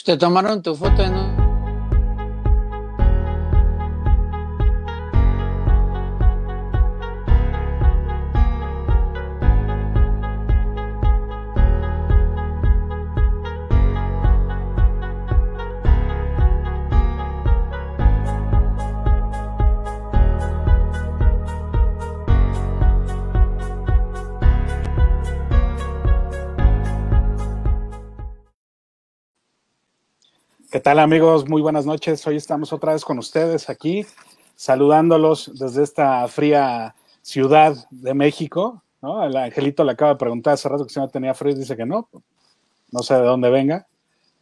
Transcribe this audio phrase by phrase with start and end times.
[0.00, 1.39] Pues te tomaron tu foto en un...
[30.90, 31.48] tal amigos?
[31.48, 32.26] Muy buenas noches.
[32.26, 34.04] Hoy estamos otra vez con ustedes aquí,
[34.56, 38.82] saludándolos desde esta fría ciudad de México.
[39.00, 39.22] ¿no?
[39.22, 41.86] El angelito le acaba de preguntar hace rato que si no tenía frío, dice que
[41.86, 42.08] no.
[42.90, 43.86] No sé de dónde venga.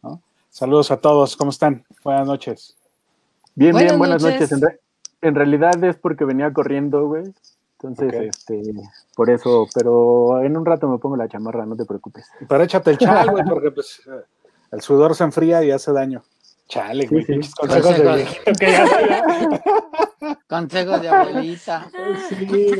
[0.01, 0.23] ¿no?
[0.49, 1.85] Saludos a todos, ¿cómo están?
[2.03, 2.75] Buenas noches.
[3.53, 4.51] Bien, buenas bien, buenas noches.
[4.51, 4.79] noches.
[5.21, 7.25] En, en, realidad es porque venía corriendo, güey.
[7.73, 8.27] Entonces, okay.
[8.27, 8.73] este,
[9.15, 12.25] por eso, pero en un rato me pongo la chamarra, no te preocupes.
[12.47, 14.01] Pero échate el chal, güey, porque pues
[14.71, 16.23] el sudor se enfría y hace daño.
[16.69, 17.25] Chale, güey.
[17.25, 17.51] Sí, sí.
[17.57, 18.15] Consejos, Consejos.
[18.15, 21.91] de viejito que ya Consejos de abuelita.
[22.29, 22.71] Sí, güey.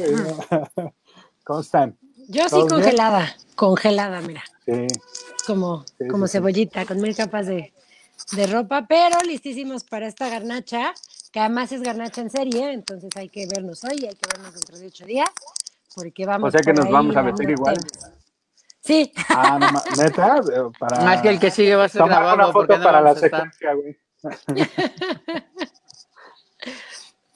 [1.43, 1.97] ¿Cómo están?
[2.27, 3.55] Yo sí congelada, bien?
[3.55, 4.43] congelada, mira.
[4.65, 4.85] Sí.
[5.47, 6.37] Como, Sí, como sí, sí.
[6.37, 7.73] cebollita, con mil capas de,
[8.33, 10.93] de ropa, pero listísimos para esta garnacha,
[11.31, 14.77] que además es garnacha en serie, entonces hay que vernos hoy, hay que vernos dentro
[14.77, 15.29] de ocho días,
[15.95, 17.75] porque vamos O sea que nos ahí vamos a vestir igual.
[17.77, 18.18] temas.
[18.89, 21.99] Sí, Ah, no, ma- neta, Eh, para Más que el que sigue va a ser
[22.01, 23.95] tomar grabado una foto no para la vamos secuencia, güey.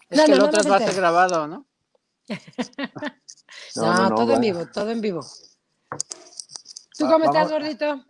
[0.10, 1.66] Es No, que no, el otro va a ser grabado, ¿no?
[3.76, 5.22] no, No, no, no, todo en vivo, todo en vivo.
[6.98, 7.86] ¿Tú cómo estás, vamos- gordito?
[7.98, 8.08] Bien,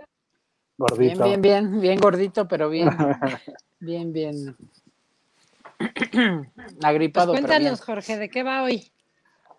[0.78, 1.23] Gordito.
[1.25, 2.88] bien, bien, bien gordito, pero bien,
[3.81, 4.55] bien, bien.
[6.55, 7.57] Pues Agripado, pero bien.
[7.57, 8.92] cuéntanos, Jorge, ¿de qué va hoy?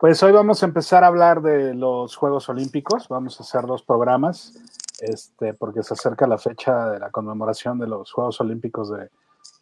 [0.05, 3.09] Pues hoy vamos a empezar a hablar de los Juegos Olímpicos.
[3.09, 4.53] Vamos a hacer dos programas,
[5.01, 9.09] este, porque se acerca la fecha de la conmemoración de los Juegos Olímpicos de,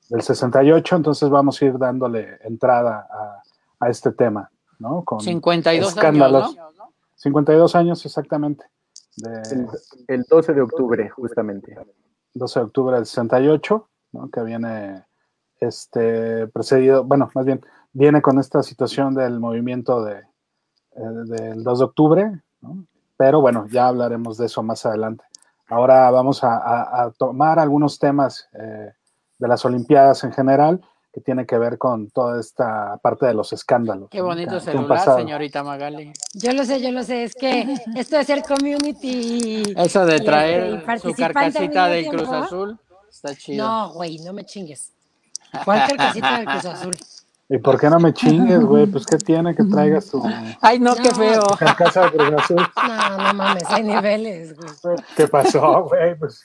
[0.08, 0.96] del 68.
[0.96, 3.40] Entonces vamos a ir dándole entrada a,
[3.86, 5.04] a este tema, ¿no?
[5.04, 6.48] Con 52 escándalos.
[6.58, 6.92] años, ¿no?
[7.14, 8.64] 52 años exactamente,
[9.18, 9.68] de El,
[10.08, 11.78] el 12 de octubre, justamente.
[12.34, 14.28] 12 de octubre del 68, ¿no?
[14.28, 15.04] que viene
[15.60, 20.31] este, precedido, bueno, más bien, viene con esta situación del movimiento de,
[20.94, 22.30] del 2 de octubre,
[22.60, 22.84] ¿no?
[23.16, 25.24] pero bueno, ya hablaremos de eso más adelante.
[25.68, 28.92] Ahora vamos a, a- a tomar algunos temas eh,
[29.38, 30.80] de las Olimpiadas en general
[31.12, 34.08] que tiene que ver con toda esta parte de los escándalos.
[34.10, 36.12] Qué bonito que- celular, señorita Magali.
[36.34, 39.74] Yo lo sé, yo lo sé, es que esto de ser community.
[39.76, 42.28] Eso de y- y traer su carcasita del Cruz.
[42.28, 42.78] Azul
[43.10, 43.66] está chido.
[43.66, 44.92] No, güey, no me chingues.
[45.64, 46.94] ¿Cuál carcasita del Cruz Azul?
[47.54, 48.86] ¿Y por qué no me chingues, güey?
[48.86, 50.22] Pues qué tiene que traigas tu
[50.62, 51.46] Ay, no, qué feo.
[51.58, 52.56] carcasa de Cruz Azul?
[52.88, 54.96] No, no mames, hay niveles, güey.
[55.16, 56.16] ¿Qué pasó, güey?
[56.18, 56.42] Pues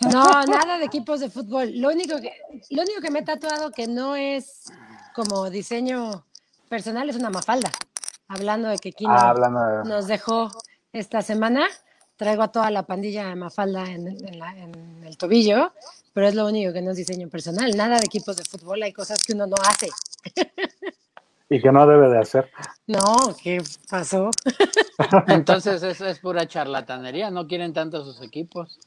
[0.00, 1.70] No, nada de equipos de fútbol.
[1.80, 2.32] Lo único que,
[2.70, 4.64] lo único que me he tatuado que no es
[5.14, 6.24] como diseño
[6.68, 7.70] personal es una mafalda.
[8.28, 9.84] Hablando de que Kino Ah, hablando de...
[9.88, 10.50] nos dejó
[10.92, 11.66] esta semana,
[12.16, 15.72] traigo a toda la pandilla de mafalda en, en la- en el tobillo,
[16.16, 17.76] pero es lo único que no es diseño personal.
[17.76, 19.90] Nada de equipos de fútbol, hay cosas que uno no hace.
[21.50, 22.50] Y que no debe de hacer.
[22.88, 24.30] No, ¿qué pasó?
[25.28, 28.80] Entonces eso es pura charlatanería, no quieren tanto sus equipos.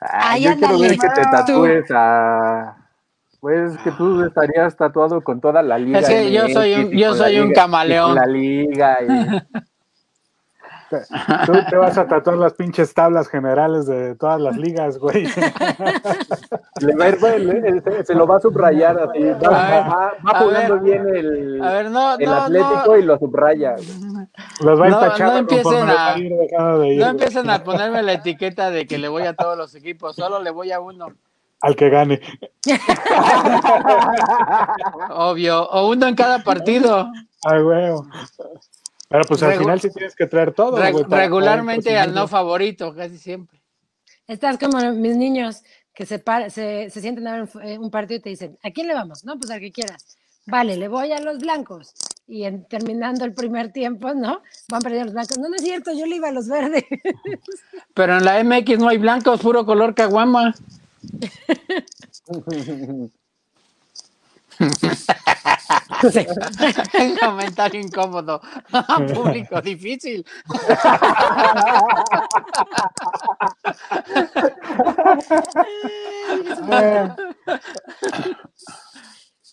[0.00, 1.30] Ay, Ay, yo quiero ver que te Tú.
[1.30, 2.76] tatúes a.
[3.38, 6.00] Pues que tú estarías tatuado con toda la liga.
[6.00, 8.14] Es que yo soy un- yo soy un liga- camaleón.
[8.16, 8.98] La liga.
[9.02, 9.58] y-
[11.46, 15.24] Tú te vas a tatuar las pinches tablas generales de todas las ligas, güey.
[16.80, 19.22] Le va a ir- güey, le- se, se lo va a subrayar así.
[19.24, 21.02] Va, A va- va a poniendo ver.
[21.02, 23.76] bien el, A ver, no, el no, Atlético no, y lo subraya.
[24.60, 27.50] Los va a ir No, empiecen a- va a ir dejando de ir, no empiecen
[27.50, 30.72] a ponerme la etiqueta de que le voy a todos los equipos, solo le voy
[30.72, 31.08] a uno,
[31.60, 32.20] al que gane.
[35.10, 37.08] obvio, o uno en cada partido.
[37.44, 37.92] Ay, güey.
[39.08, 42.94] Pero pues al Regu- final sí tienes que traer todo, Re- regularmente al no favorito,
[42.94, 43.60] casi siempre.
[44.26, 45.62] Estás como mis niños
[45.94, 48.70] que se, se, se sienten a ver un, eh, un partido y te dicen, ¿a
[48.70, 49.24] quién le vamos?
[49.24, 50.18] No, pues al que quieras.
[50.46, 51.94] Vale, le voy a los blancos.
[52.26, 54.42] Y en, terminando el primer tiempo, ¿no?
[54.68, 55.38] Van perdiendo los blancos.
[55.38, 56.84] No, no es cierto, yo le iba a los verdes.
[57.94, 60.54] Pero en la MX no hay blancos, puro color caguama.
[66.12, 66.26] Sí.
[67.20, 68.40] Comentario incómodo.
[69.14, 70.24] Público difícil.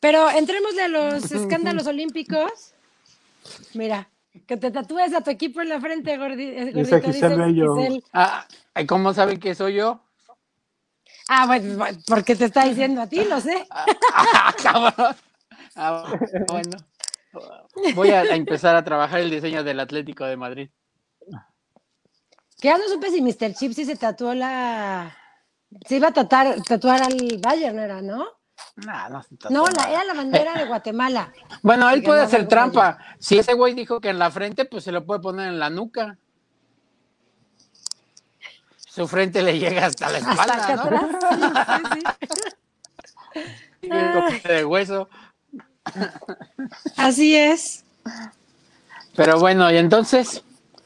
[0.02, 2.74] Pero entrémosle a los escándalos olímpicos.
[3.74, 4.10] Mira,
[4.48, 7.08] que te tatúes a tu equipo en la frente, gordi- eh, Dice gordito.
[7.12, 7.76] Giselle Bello.
[7.76, 8.04] Giselle.
[8.14, 8.46] Ah,
[8.88, 10.00] ¿Cómo saben que soy yo?
[11.28, 13.66] Ah, bueno, porque te está diciendo a ti, lo sé.
[13.72, 15.16] ah,
[15.76, 16.18] ah
[16.48, 16.78] bueno.
[17.96, 20.70] Voy a empezar a trabajar el diseño del Atlético de Madrid.
[22.60, 23.54] Que ya no supe si Mr.
[23.54, 25.16] Chip sí se tatuó la.
[25.86, 28.26] Se iba a tatuar, tatuar al Bayern, ¿era, no?
[28.78, 31.34] no, no la, era la bandera de Guatemala.
[31.62, 32.98] Bueno, él puede hacer trampa.
[33.20, 35.70] Si ese güey dijo que en la frente, pues se lo puede poner en la
[35.70, 36.18] nuca.
[38.78, 41.10] Su frente le llega hasta la espalda, ¿no?
[44.50, 45.10] de hueso.
[46.98, 47.84] Así es.
[49.16, 50.44] Pero bueno, y entonces.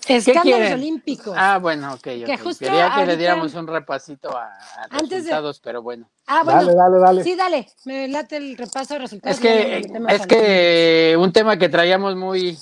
[0.08, 1.36] Escándalos olímpicos.
[1.38, 2.00] Ah, bueno, ok.
[2.00, 2.26] okay.
[2.60, 4.50] Quería que le diéramos un repasito a,
[4.90, 6.10] resultados, pero bueno.
[6.26, 6.62] Ah, bueno.
[6.62, 7.24] Dale, dale, dale.
[7.24, 7.68] Sí, dale.
[7.86, 9.38] Me late el repaso de resultados.
[9.38, 12.58] Es que, es que un tema que traíamos muy,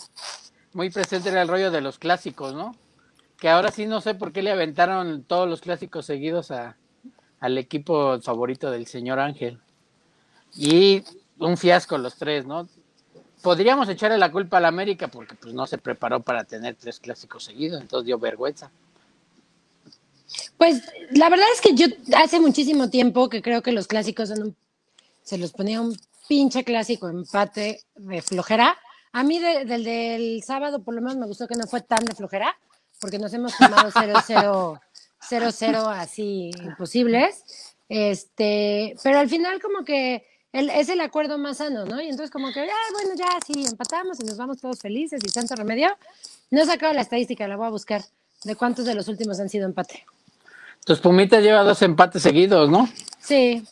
[0.73, 2.75] muy presente era el rollo de los clásicos, ¿no?
[3.39, 6.75] Que ahora sí no sé por qué le aventaron todos los clásicos seguidos a,
[7.39, 9.59] al equipo favorito del señor Ángel.
[10.55, 11.03] Y
[11.39, 12.67] un fiasco los tres, ¿no?
[13.41, 16.99] podríamos echarle la culpa a la América porque pues no se preparó para tener tres
[16.99, 18.71] clásicos seguidos, entonces dio vergüenza.
[20.57, 21.85] Pues la verdad es que yo
[22.15, 24.55] hace muchísimo tiempo que creo que los clásicos son
[25.23, 25.97] se los ponía un
[26.27, 28.77] pinche clásico empate de flojera.
[29.13, 32.15] A mí del del sábado por lo menos me gustó que no fue tan de
[32.15, 32.57] flojera,
[32.99, 34.79] porque nos hemos tomado 0-0
[35.29, 37.75] 0-0 así imposibles.
[37.89, 40.25] Este, pero al final como que
[40.57, 42.01] es el acuerdo más sano, ¿no?
[42.01, 45.31] Y entonces como que, ah, bueno, ya sí, empatamos y nos vamos todos felices y
[45.31, 45.89] tanto remedio.
[46.51, 48.01] No he sacado la estadística, la voy a buscar,
[48.43, 50.05] de cuántos de los últimos han sido empate.
[50.85, 52.87] Tus Pumitas lleva dos empates seguidos, ¿no?
[53.19, 53.67] Sí.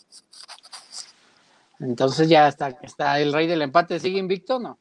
[1.80, 4.80] Entonces ya está, está el rey del empate, ¿sigue invicto no?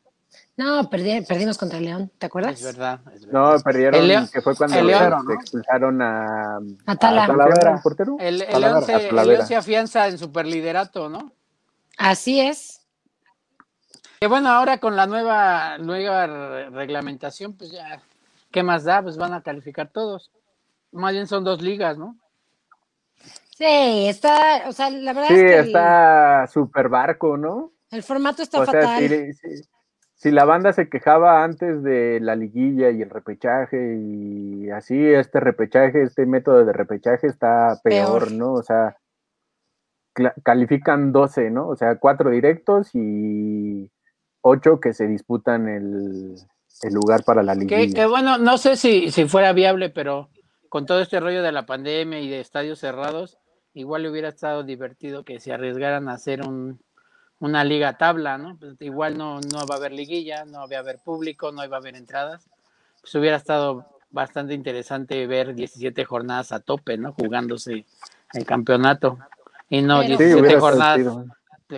[0.56, 2.60] No, perdimos contra el León, ¿te acuerdas?
[2.60, 3.00] Es verdad,
[3.32, 8.16] No, perdieron, que fue cuando el León, expulsaron a, a, Talavera, portero.
[8.20, 11.32] El, León se, el León se afianza en superliderato, ¿no?
[11.98, 12.86] Así es.
[14.20, 16.26] Que bueno, ahora con la nueva, nueva
[16.70, 18.00] reglamentación, pues ya,
[18.50, 19.02] ¿qué más da?
[19.02, 20.30] Pues van a calificar todos.
[20.92, 22.16] Más bien son dos ligas, ¿no?
[23.56, 25.58] Sí, está, o sea, la verdad es que.
[25.60, 27.72] está súper barco, ¿no?
[27.90, 29.08] El formato está fatal.
[30.14, 35.38] si, la banda se quejaba antes de la liguilla y el repechaje y así, este
[35.38, 38.32] repechaje, este método de repechaje está peor.
[38.32, 38.54] ¿no?
[38.54, 38.96] O sea,
[40.42, 41.68] califican 12, ¿no?
[41.68, 43.90] O sea, cuatro directos y
[44.40, 46.36] ocho que se disputan el,
[46.90, 47.76] lugar para la liga.
[47.76, 50.28] Que, bueno, no sé si, si fuera viable, pero
[50.68, 53.38] con todo este rollo de la pandemia y de estadios cerrados,
[53.72, 56.80] igual hubiera estado divertido que se arriesgaran a hacer un,
[57.38, 58.56] una liga tabla, ¿no?
[58.58, 61.76] Pues igual no, no va a haber liguilla, no va a haber público, no iba
[61.76, 62.48] a haber entradas.
[63.00, 67.12] Pues hubiera estado bastante interesante ver 17 jornadas a tope, ¿no?
[67.12, 67.84] Jugándose
[68.32, 69.18] el campeonato.
[69.68, 71.00] Y no 17 jornadas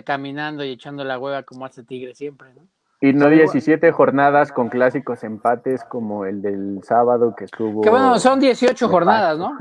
[0.03, 2.67] caminando y echando la hueva como hace Tigre siempre, ¿no?
[2.99, 7.81] Y no 17 jornadas con clásicos empates como el del sábado que estuvo.
[7.81, 9.55] Que bueno, son 18 jornadas, ¿no?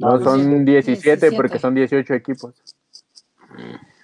[0.00, 2.54] no, son 17, porque son 18 equipos.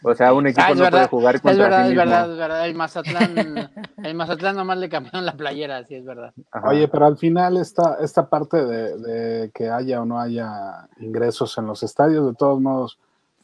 [0.02, 2.66] O sea, un equipo no puede jugar contra Es verdad, sí es verdad, es verdad.
[2.66, 3.70] El Mazatlán,
[4.02, 6.32] el Mazatlán nomás le cambiaron la playera, sí, es verdad.
[6.64, 11.66] Oye, pero al final esta, esta parte de, que haya o no haya ingresos en
[11.66, 12.98] los estadios, de todos modos,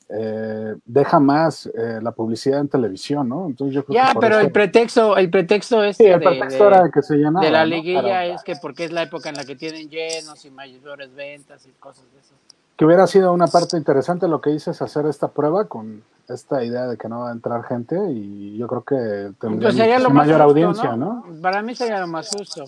[0.08, 3.46] eh, deja más eh, la publicidad en televisión, ¿no?
[3.46, 7.02] Entonces yo creo ya, pero el pretexto, el pretexto es el pretexto de, era que
[7.02, 9.90] se llenaba, de la liguilla es que porque es la época en la que tienen
[9.90, 12.34] llenos y mayores ventas y cosas de eso
[12.78, 16.86] que hubiera sido una parte interesante lo que dices hacer esta prueba con esta idea
[16.86, 20.94] de que no va a entrar gente y yo creo que tendría pues mayor audiencia,
[20.94, 21.24] ¿no?
[21.42, 22.66] Para mí sería lo más justo.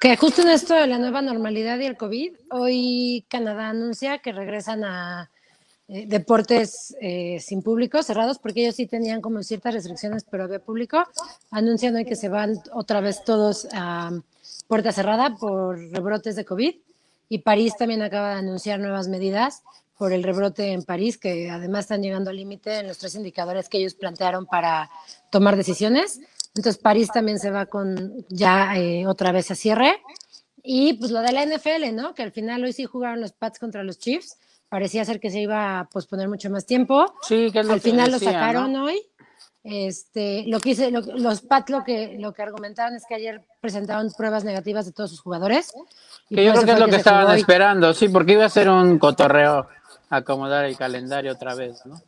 [0.00, 4.32] Que justo en esto de la nueva normalidad y el COVID, hoy Canadá anuncia que
[4.32, 5.30] regresan a
[5.86, 10.58] eh, deportes eh, sin público, cerrados, porque ellos sí tenían como ciertas restricciones, pero había
[10.58, 11.04] público.
[11.52, 14.10] Anuncian hoy que se van otra vez todos a
[14.66, 16.74] puerta cerrada por rebrotes de COVID
[17.28, 19.62] y París también acaba de anunciar nuevas medidas
[19.98, 23.68] por el rebrote en París, que además están llegando al límite en los tres indicadores
[23.68, 24.90] que ellos plantearon para
[25.30, 26.20] tomar decisiones.
[26.54, 30.00] Entonces París también se va con ya eh, otra vez a cierre.
[30.62, 32.14] Y pues lo de la NFL, ¿no?
[32.14, 34.38] Que al final hoy sí jugaron los Pats contra los Chiefs.
[34.68, 37.14] Parecía ser que se iba a posponer mucho más tiempo.
[37.22, 39.00] Sí, que Al final lo sacaron hoy.
[39.62, 44.12] Este, lo que hice, los Pats lo que, lo que argumentaron es que ayer presentaron
[44.16, 45.72] pruebas negativas de todos sus jugadores.
[46.28, 48.98] Que yo creo que es lo que, estaban esperando, sí, porque iba a ser un
[48.98, 49.68] cotorreo
[50.10, 52.00] acomodar el calendario otra vez, ¿no?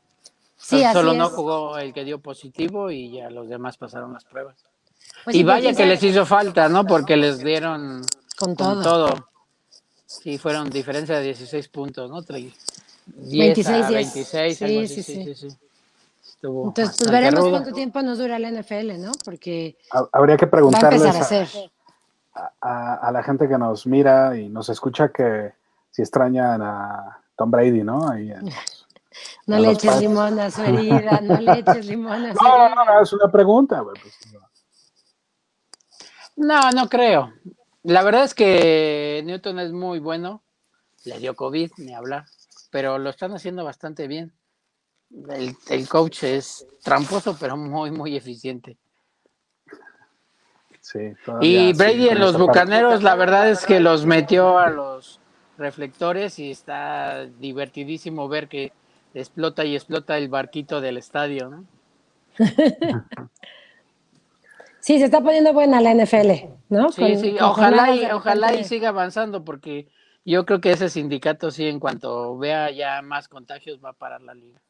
[0.56, 4.56] Sí, solo no jugó el que dio positivo y ya los demás pasaron las pruebas.
[5.25, 6.84] Pues y vaya que les hizo falta, ¿no?
[6.84, 8.02] Porque les dieron
[8.37, 9.28] con todo.
[10.06, 12.22] Sí, fueron diferencia de 16 puntos, ¿no?
[12.22, 12.54] 10
[13.06, 15.34] 26, a 26, sí, algo sí, así, sí, sí.
[15.34, 15.56] sí, sí.
[16.26, 17.50] Estuvo Entonces, pues veremos rudo.
[17.50, 19.12] cuánto tiempo nos dura la NFL, ¿no?
[19.25, 21.70] Porque Ha- Habría que va a preguntarles empezar a a, hacer.
[22.61, 25.52] A- a la gente que nos mira y nos escucha que
[25.90, 28.09] si extrañan a Tom Brady, ¿no?
[28.09, 28.49] Ahí en-
[29.47, 32.64] No le eches limón a su herida, no le eches limón a su No, no,
[32.66, 32.85] herida.
[32.85, 33.99] no, es una pregunta, pues,
[34.33, 34.40] no.
[36.37, 37.33] No, no creo.
[37.83, 40.42] La verdad es que Newton es muy bueno.
[41.04, 42.26] Le dio COVID, ni hablar.
[42.71, 44.33] Pero lo están haciendo bastante bien.
[45.30, 48.76] El, el coach es tramposo, pero muy, muy eficiente.
[50.90, 51.00] Sí,
[51.42, 52.42] Y Brady en los parte.
[52.45, 55.21] bucaneros, la verdad es que los metió a los
[55.59, 58.73] reflectores y está divertidísimo ver que
[59.12, 61.64] explota y explota el barquito del estadio, ¿no?
[64.80, 66.90] Sí, se está poniendo buena la NFL, ¿no?
[66.90, 69.88] Sí, Con- sí, con ojalá y, ojalá y siga avanzando porque
[70.25, 74.23] yo creo que ese sindicato sí, en cuanto vea ya más contagios, va a parar
[74.23, 74.62] la liga.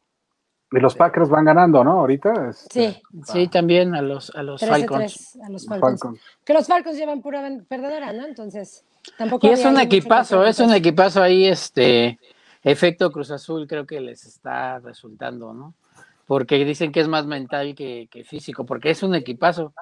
[0.70, 2.00] Y los Packers van ganando, ¿no?
[2.00, 2.50] Ahorita.
[2.50, 5.36] este, Sí, Sí, también a los, a los Falcons.
[5.36, 6.00] 13-3 a los Falcons.
[6.00, 6.20] Falcons.
[6.44, 8.26] Que los Falcons llevan pura perdedora, ¿no?
[8.26, 8.84] Entonces,
[9.16, 9.46] tampoco.
[9.46, 12.18] Y es un equipazo, es un equipazo ahí, este
[12.62, 15.74] efecto Cruz Azul creo que les está resultando, ¿no?
[16.26, 19.72] Porque dicen que es más mental que, que físico, porque es un equipazo.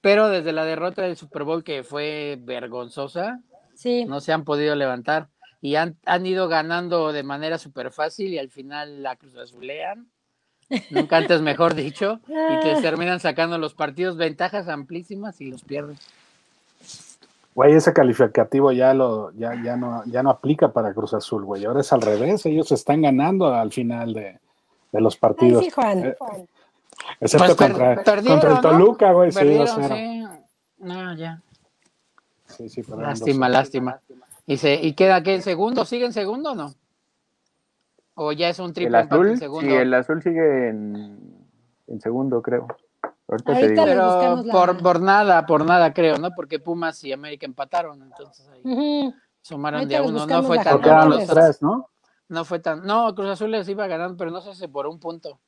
[0.00, 3.40] Pero desde la derrota del Super Bowl que fue vergonzosa,
[3.74, 5.28] Sí, no se han podido levantar
[5.60, 10.08] y han, han ido ganando de manera súper fácil y al final la Cruz Azulean,
[10.90, 15.98] nunca antes mejor dicho, y te terminan sacando los partidos ventajas amplísimas y los pierden.
[17.54, 21.64] Güey, ese calificativo ya lo, ya, ya no, ya no aplica para Cruz Azul, güey.
[21.66, 24.38] Ahora es al revés, ellos están ganando al final de,
[24.90, 25.64] de los Ay, partidos.
[25.64, 25.98] sí, Juan.
[26.06, 26.16] Eh,
[27.20, 28.60] excepto Pues per- contra, contra el ¿no?
[28.62, 29.94] Toluca, güey, sí, Perdieron, 2-0.
[29.96, 30.42] sí.
[30.78, 31.42] No, ya.
[32.46, 33.50] Sí, sí, Lástima, 2-0.
[33.50, 34.00] lástima.
[34.46, 36.74] Y, se, y queda que en segundo, ¿sigue en segundo o no?
[38.14, 39.66] ¿O ya es un El triple empate azul, en segundo?
[39.66, 41.46] sí, el azul sigue en,
[41.86, 42.66] en segundo, creo.
[43.28, 43.84] Ahorita, te digo.
[43.84, 46.30] Pero la- por, por nada, por nada creo, ¿no?
[46.34, 48.62] Porque Pumas y América empataron, entonces ahí
[49.40, 50.26] sumaron Ahorita de a uno.
[50.26, 51.88] No fue tan los tres, ¿no?
[52.28, 52.84] No fue tan.
[52.86, 55.40] No, Cruz Azul les iba ganando, pero no sé si por un punto.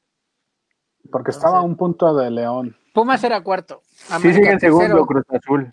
[1.11, 2.77] Porque estaba a un punto de León.
[2.95, 3.83] Pumas era cuarto.
[3.93, 5.07] Sí, América sigue en segundo tercero.
[5.07, 5.73] Cruz Azul.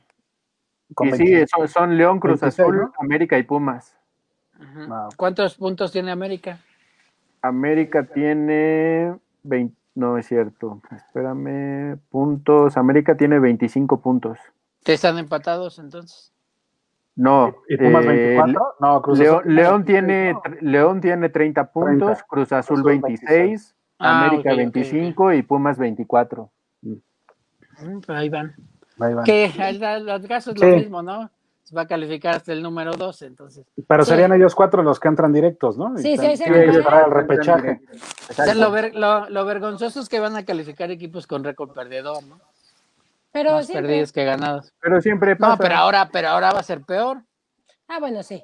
[0.94, 1.40] Con y 20.
[1.40, 2.94] sí, son, son León, Cruz 26, Azul, ¿no?
[3.00, 3.96] América y Pumas.
[5.16, 6.60] ¿Cuántos puntos tiene América?
[7.42, 14.38] América tiene 20, no es cierto, espérame, puntos, América tiene 25 puntos.
[14.84, 16.32] ¿Te están empatados entonces?
[17.16, 18.74] No, ¿Y Pumas eh, 24?
[18.80, 19.56] No, Cruz León, Azul.
[19.56, 22.24] León tiene, León tiene 30 puntos, 30.
[22.28, 26.50] Cruz Azul Cruz Azul 26, Ah, América ok, ok, 25 y Pumas 24.
[26.82, 28.56] Mm, pues ahí van.
[29.00, 29.24] Ahí van.
[29.26, 30.66] Que al- al caso es Sí.
[30.66, 31.30] lo mismo, ¿no?
[31.76, 33.66] Va a calificar hasta el número 12, entonces.
[33.88, 34.10] Pero Sí.
[34.10, 35.98] serían ellos cuatro los que entran directos, ¿no?
[35.98, 37.80] Sí, sí, al Entran repechaje.
[38.30, 41.72] O sea, lo, ver- lo, lo vergonzoso es que van a calificar equipos con récord
[41.72, 42.40] perdedor, ¿no?
[43.32, 43.88] Pero Más siempre.
[43.88, 44.74] perdidos que ganados.
[44.82, 45.54] Pero siempre pasa.
[45.54, 47.22] No, pero ahora, pero ahora va a ser peor.
[47.88, 48.44] Ah, bueno, sí.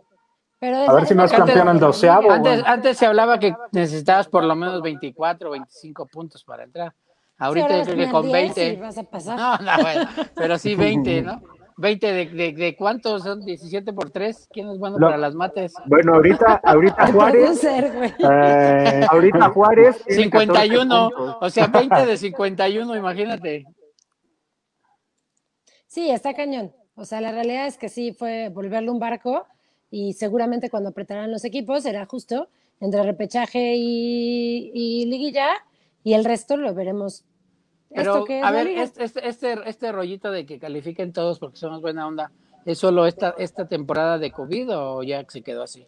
[0.59, 2.31] Pero A ver si no es campeón en doceavo.
[2.31, 2.73] Antes, bueno.
[2.73, 6.93] antes se hablaba que necesitabas por lo menos 24 o 25 puntos para entrar.
[7.37, 8.81] Ahorita ahora yo creo es que con 10 y 20.
[8.81, 9.37] vas a pasar.
[9.37, 11.41] No, no, bueno, pero sí 20, ¿no?
[11.77, 14.49] 20 de, de, de cuántos son 17 por 3.
[14.51, 15.73] ¿Quién es bueno Lo- para las mates?
[15.85, 17.63] Bueno, ahorita, ahorita Juárez.
[17.63, 20.03] Eh, ahorita Juárez.
[20.07, 21.37] tiene 14 51, puntos.
[21.39, 23.65] o sea, 20 de 51, imagínate.
[25.87, 26.73] Sí, está cañón.
[26.95, 29.45] O sea, la realidad es que sí fue volverle un barco
[29.91, 35.49] y seguramente cuando apretarán los equipos será justo entre repechaje y, y liguilla
[36.03, 37.23] y el resto lo veremos.
[37.93, 41.39] Pero, Esto que es a ver, este, este, este, este rollito de que califiquen todos
[41.39, 42.31] porque somos buena onda,
[42.65, 45.87] ¿es solo esta, esta temporada de COVID o ya se quedó así?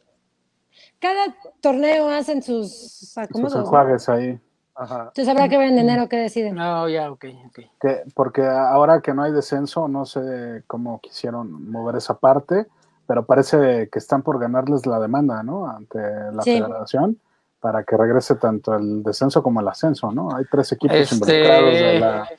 [1.00, 3.54] Cada torneo hacen sus sus acomodos.
[3.54, 3.62] ¿no?
[3.62, 4.40] enjuagues ahí.
[4.76, 5.08] Ajá.
[5.10, 6.56] Entonces habrá que ver en enero qué deciden.
[6.56, 7.60] No, ya, ok, ok.
[7.82, 12.66] Que, porque ahora que no hay descenso, no sé cómo quisieron mover esa parte,
[13.06, 15.68] pero parece que están por ganarles la demanda, ¿no?
[15.68, 16.00] Ante
[16.32, 16.58] la Sí.
[16.62, 17.20] federación
[17.60, 20.36] para que regrese tanto el descenso como el ascenso, ¿no?
[20.36, 22.30] Hay tres equipos Este, involucrados de la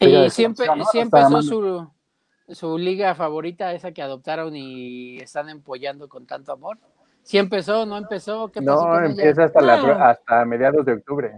[0.00, 0.82] Y siempre, ¿no?
[0.82, 1.88] Está empezó su,
[2.48, 6.78] su liga favorita, esa que adoptaron y están empollando con tanto amor.
[7.22, 8.48] ¿Sí empezó no empezó?
[8.50, 9.10] ¿Qué pasó No, con ella?
[9.10, 11.32] empieza hasta, la, hasta mediados de octubre.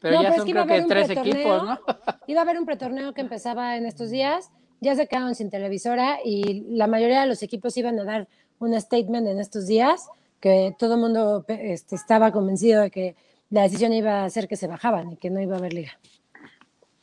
[0.00, 1.34] Pero No, ya pero es son que iba a creo que haber un tres pretorneo.
[1.34, 1.78] equipos, ¿no?
[2.28, 6.18] Iba a haber un pretorneo que empezaba en estos días, ya se quedaron sin televisora
[6.24, 10.08] y la mayoría de los equipos iban a dar un statement en estos días,
[10.40, 13.16] que todo el mundo este, estaba convencido de que
[13.50, 15.92] la decisión iba a ser que se bajaban y que no iba a haber liga.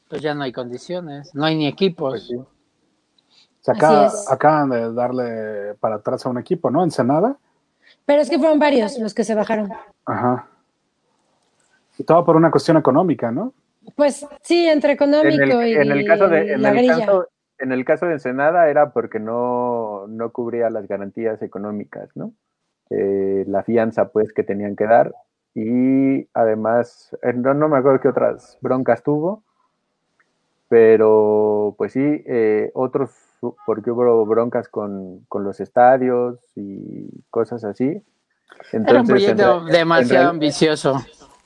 [0.10, 2.28] Pues ya no hay condiciones, no hay ni equipos.
[2.30, 2.48] Pues
[3.62, 6.84] Se acaba- acaban de darle para atrás a un equipo, ¿no?
[6.84, 7.38] Ensenada,
[8.06, 9.72] Pero es que fueron varios los que se bajaron.
[10.06, 10.48] Ajá.
[11.98, 13.54] Y todo por una cuestión económica, ¿no?
[13.96, 17.28] Pues sí, entre económico y en el caso de, en el caso,
[17.60, 22.34] en el caso de Ensenada era porque no, no cubría las garantías económicas, ¿no?
[22.90, 25.14] Eh, la fianza, pues, que tenían que dar.
[25.56, 29.44] Y además, eh, no, no me acuerdo qué otras broncas tuvo,
[30.68, 33.12] pero pues sí, eh, otros,
[33.66, 38.02] porque hubo broncas con, con, los estadios y cosas así.
[38.72, 40.96] Entonces, era un proyecto demasiado ambicioso.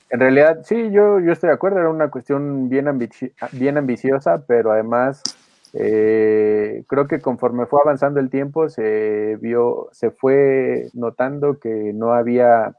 [0.10, 2.88] En realidad, sí, yo, yo estoy de acuerdo, era una cuestión bien,
[3.51, 5.22] bien ambiciosa, pero además
[5.79, 12.13] eh, creo que conforme fue avanzando el tiempo se vio, se fue notando que no
[12.13, 12.75] había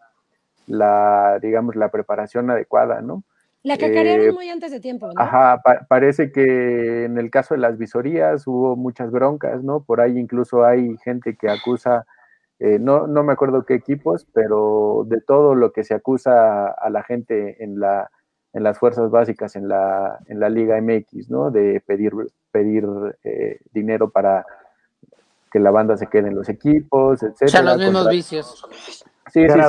[0.67, 3.23] la, digamos, la preparación adecuada, ¿no?
[3.63, 5.21] La cacarearon eh, muy antes de tiempo, ¿no?
[5.21, 9.83] Ajá, parece que en el caso de las visorías hubo muchas broncas, ¿no?
[9.83, 12.07] Por ahí incluso hay gente que acusa
[12.61, 16.91] eh, no, no me acuerdo qué equipos, pero de todo lo que se acusa a
[16.91, 18.11] la gente en, la,
[18.59, 21.51] en las fuerzas básicas en la, en la Liga MX, ¿no?
[21.51, 22.13] De pedir,
[22.51, 22.85] pedir
[23.25, 24.45] eh, dinero para
[25.51, 27.43] que la banda se quede en los equipos, etc.
[27.43, 28.67] O sea, los mismos vicios.
[29.33, 29.61] Sí, sí,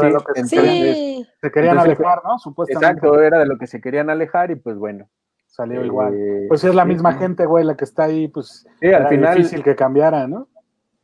[0.46, 1.28] sí.
[1.42, 2.40] Se querían alejar, ¿no?
[2.40, 2.88] Supuestamente.
[2.88, 5.08] Exacto, era de lo que se querían alejar y pues bueno.
[5.48, 6.14] Salió igual.
[6.16, 9.36] Eh, pues es la misma gente, güey, la que está ahí, pues sí, al final,
[9.36, 10.48] difícil que cambiara, ¿no?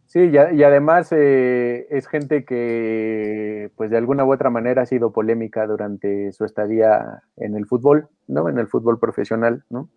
[0.08, 5.12] Sí, y, además eh, es gente que, pues de alguna u otra manera ha sido
[5.12, 8.48] polémica durante su estadía en el fútbol, ¿no?
[8.48, 9.90] En el fútbol profesional, ¿no?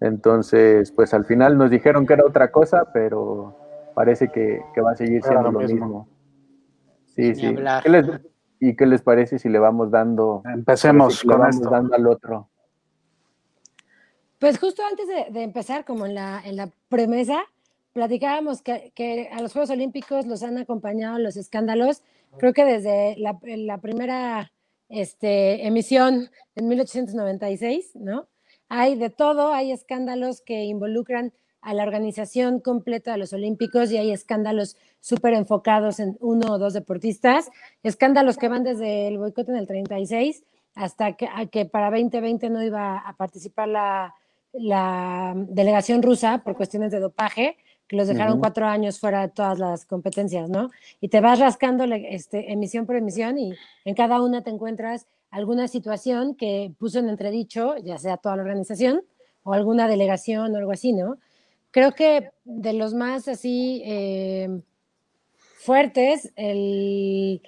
[0.00, 3.56] Entonces, pues al final nos dijeron que era otra cosa, pero
[3.94, 6.08] parece que, va a seguir siendo lo, mismo.
[7.14, 7.56] Sí, sí.
[8.58, 10.42] ¿Y qué les parece si le vamos dando?
[10.44, 12.48] Empecemos le vamos dando al otro.
[14.38, 17.42] Pues justo antes de, de empezar, como en la, en la promesa,
[17.96, 22.02] platicábamos que, a los Juegos Olímpicos los han acompañado los escándalos,
[22.36, 24.52] creo que desde la, primera
[24.90, 28.28] este, emisión en 1896, ¿no?
[28.68, 31.32] Hay de todo, hay escándalos que involucran
[31.62, 36.58] a la organización completa de los Olímpicos y hay escándalos súper enfocados en uno o
[36.58, 37.48] dos deportistas,
[37.82, 42.62] escándalos que van desde el boicot en el 36 hasta que, que para 2020 no
[42.62, 43.68] iba a participar
[44.52, 47.56] la delegación rusa por cuestiones de dopaje
[47.88, 50.70] que los dejaron cuatro años fuera de todas las competencias, ¿no?
[51.00, 55.68] Y te vas rascando este, emisión por emisión y en cada una te encuentras alguna
[55.68, 59.02] situación que puso en entredicho, ya sea toda la organización
[59.44, 61.18] o alguna delegación o algo así, ¿no?
[61.70, 64.62] Creo que de los más así eh,
[65.58, 67.42] fuertes, el,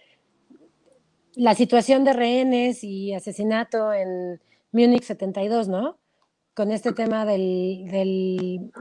[1.35, 5.96] la situación de rehenes y asesinato en Múnich 72, ¿no?
[6.59, 7.87] Con este tema del,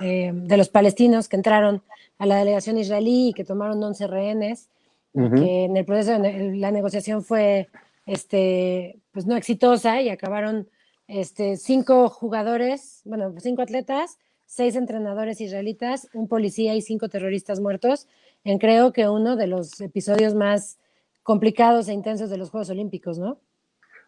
[0.01, 1.83] eh, de los palestinos que entraron
[2.17, 4.67] a la delegación israelí y que tomaron 11 rehenes,
[5.13, 7.69] que en el proceso de la negociación fue
[8.07, 10.67] este, pues no exitosa y acabaron
[11.07, 18.07] este, cinco jugadores, bueno, cinco atletas, seis entrenadores israelitas, un policía y cinco terroristas muertos,
[18.43, 20.79] en creo que uno de los episodios más
[21.21, 23.37] complicados e intensos de los Juegos Olímpicos, ¿no?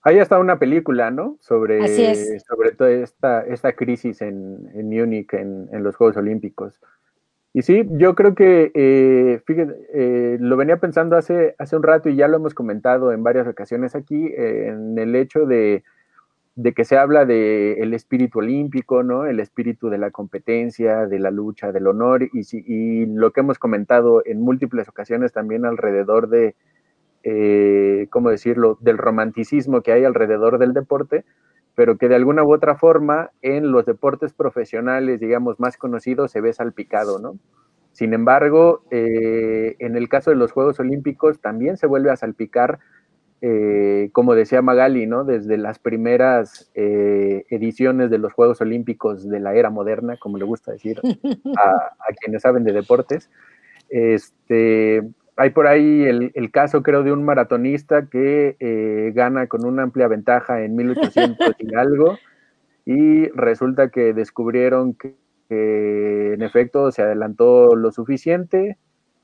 [0.01, 1.37] Ahí está una película, ¿no?
[1.41, 1.85] Sobre,
[2.39, 6.79] sobre toda esta, esta crisis en, en Múnich, en, en, los Juegos Olímpicos.
[7.51, 12.07] Y sí, yo creo que, eh, fíjate, eh, lo venía pensando hace, hace un rato
[12.07, 15.83] y ya lo hemos comentado en varias ocasiones aquí, eh, en el hecho de,
[16.55, 19.25] de, que se habla del el espíritu olímpico, ¿no?
[19.25, 23.59] El espíritu de la competencia, de la lucha, del honor, y, y lo que hemos
[23.59, 26.55] comentado en múltiples ocasiones también alrededor de,
[27.23, 31.25] eh, ¿cómo decirlo?, del romanticismo que hay alrededor del deporte,
[31.75, 36.41] pero que de alguna u otra forma en los deportes profesionales, digamos, más conocidos se
[36.41, 37.37] ve salpicado, ¿no?
[37.91, 42.79] Sin embargo, eh, en el caso de los Juegos Olímpicos también se vuelve a salpicar,
[43.41, 45.23] eh, como decía Magali, ¿no?
[45.23, 50.71] Desde las primeras ediciones de los Juegos Olímpicos de la era moderna, como le gusta
[50.71, 50.99] decir
[51.57, 53.29] a, a quienes saben de deportes,
[53.89, 55.03] este,
[55.39, 60.09] hay por ahí el, caso, creo, de un maratonista que eh, gana con una amplia
[60.09, 62.17] ventaja en 1800 y algo,
[62.83, 65.15] y resulta que descubrieron que,
[65.49, 68.77] en efecto se adelantó lo suficiente,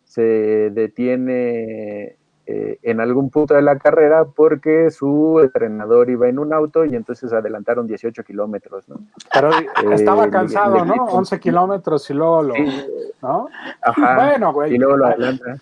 [0.06, 2.15] se detiene
[2.47, 6.95] eh, en algún punto de la carrera porque su entrenador iba en un auto y
[6.95, 8.97] entonces adelantaron 18 kilómetros, ¿no?
[9.34, 10.93] Pero eh, estaba cansado, ¿no?
[11.05, 12.53] 11 kilómetros y luego lo,
[13.23, 13.47] ¿no?
[13.81, 14.15] Ajá.
[14.15, 14.75] Bueno, güey.
[14.75, 15.58] Y luego lo adelanta.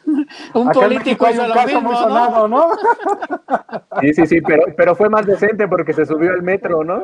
[0.53, 2.67] un político hay un caso muy sonado, ¿no?
[4.01, 7.01] sí, sí, sí, pero, pero fue más decente porque se subió al metro, ¿no?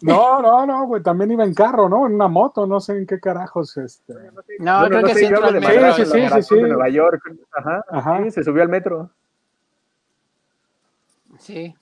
[0.00, 2.06] No, no, no, güey, también iba en carro, ¿no?
[2.06, 3.76] En una moto, no sé en qué carajos.
[3.76, 4.14] Este...
[4.60, 8.22] No, creo que sí, sí, sí, sí, sí, Nueva York, ajá, ajá.
[8.22, 9.10] Sí, se subió al metro.
[11.38, 11.74] Sí.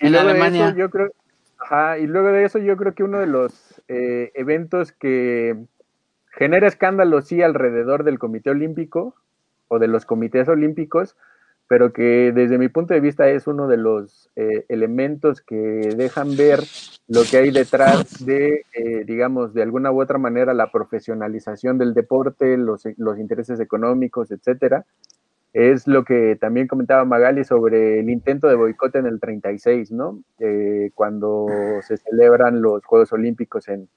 [0.00, 0.72] Y en Alemania.
[0.76, 1.10] yo creo,
[1.58, 5.56] ajá, y luego de eso yo creo que uno de los eh, eventos que
[6.30, 9.16] genera escándalo sí alrededor del Comité Olímpico
[9.66, 11.16] o de los comités olímpicos,
[11.70, 15.54] pero que desde mi punto de vista es uno de los eh, elementos que
[15.96, 16.64] dejan ver
[17.06, 21.94] lo que hay detrás de, eh, digamos, de alguna u otra manera la profesionalización del
[21.94, 24.84] deporte, los, los intereses económicos, etcétera,
[25.52, 30.24] es lo que también comentaba Magali sobre el intento de boicot en el 36, ¿no?
[30.40, 31.46] Eh, cuando
[31.82, 33.88] se celebran los Juegos Olímpicos en,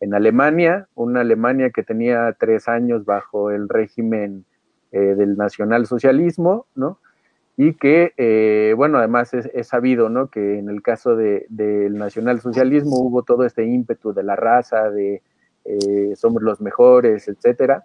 [0.00, 4.46] en, Alemania, una Alemania que tenía tres años bajo el régimen
[4.90, 6.98] del nacionalsocialismo, ¿no?
[7.60, 10.30] Y que, eh, bueno, además es, sabido, ¿no?
[10.30, 15.22] Que en el caso del de, nacionalsocialismo hubo todo este ímpetu de la raza, de
[15.64, 17.84] eh, somos los mejores, etcétera,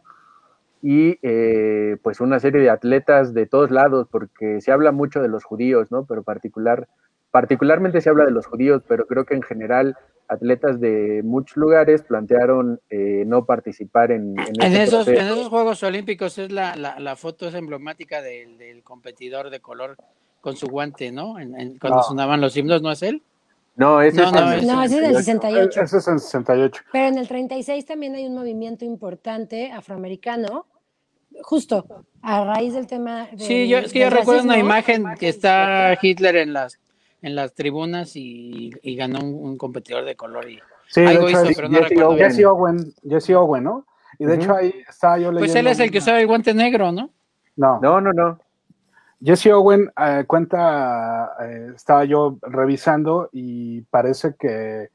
[0.83, 5.27] y eh, pues una serie de atletas de todos lados, porque se habla mucho de
[5.27, 6.05] los judíos, ¿no?
[6.05, 6.87] Pero particular,
[7.33, 12.03] particularmente se habla de los judíos, pero creo que en general atletas de muchos lugares
[12.03, 17.15] plantearon eh, no participar en, en, este esos, en, esos, Juegos Olímpicos es la, la,
[17.15, 19.97] foto es emblemática del, del, competidor de color
[20.41, 21.35] con su guante, ¿no?
[21.81, 23.23] cuando sonaban los himnos, ¿no es él?
[23.77, 25.81] No, ese, no, es, no, ese es del 68.
[25.81, 26.83] Ese es el 68.
[26.91, 30.67] Pero en el 36 también hay un movimiento importante afroamericano,
[31.41, 33.27] justo a raíz del tema.
[33.37, 36.79] sí, yo, es que yo recuerdo una imagen que está Hitler en las
[37.23, 40.59] en las tribunas y, ganó un, competidor de color y
[40.89, 43.85] sí, algo hizo, pero no Jesse, recuerdo Jesse Owen, Jesse Owen, ¿no?
[44.19, 45.39] Y de hecho ahí está yo leyendo.
[45.39, 47.09] Pues él es el que usaba el guante negro, ¿no?
[47.55, 48.13] No, no, no.
[48.13, 48.39] no.
[49.23, 54.89] Jesse Owen eh, cuenta, eh, estaba yo revisando y parece que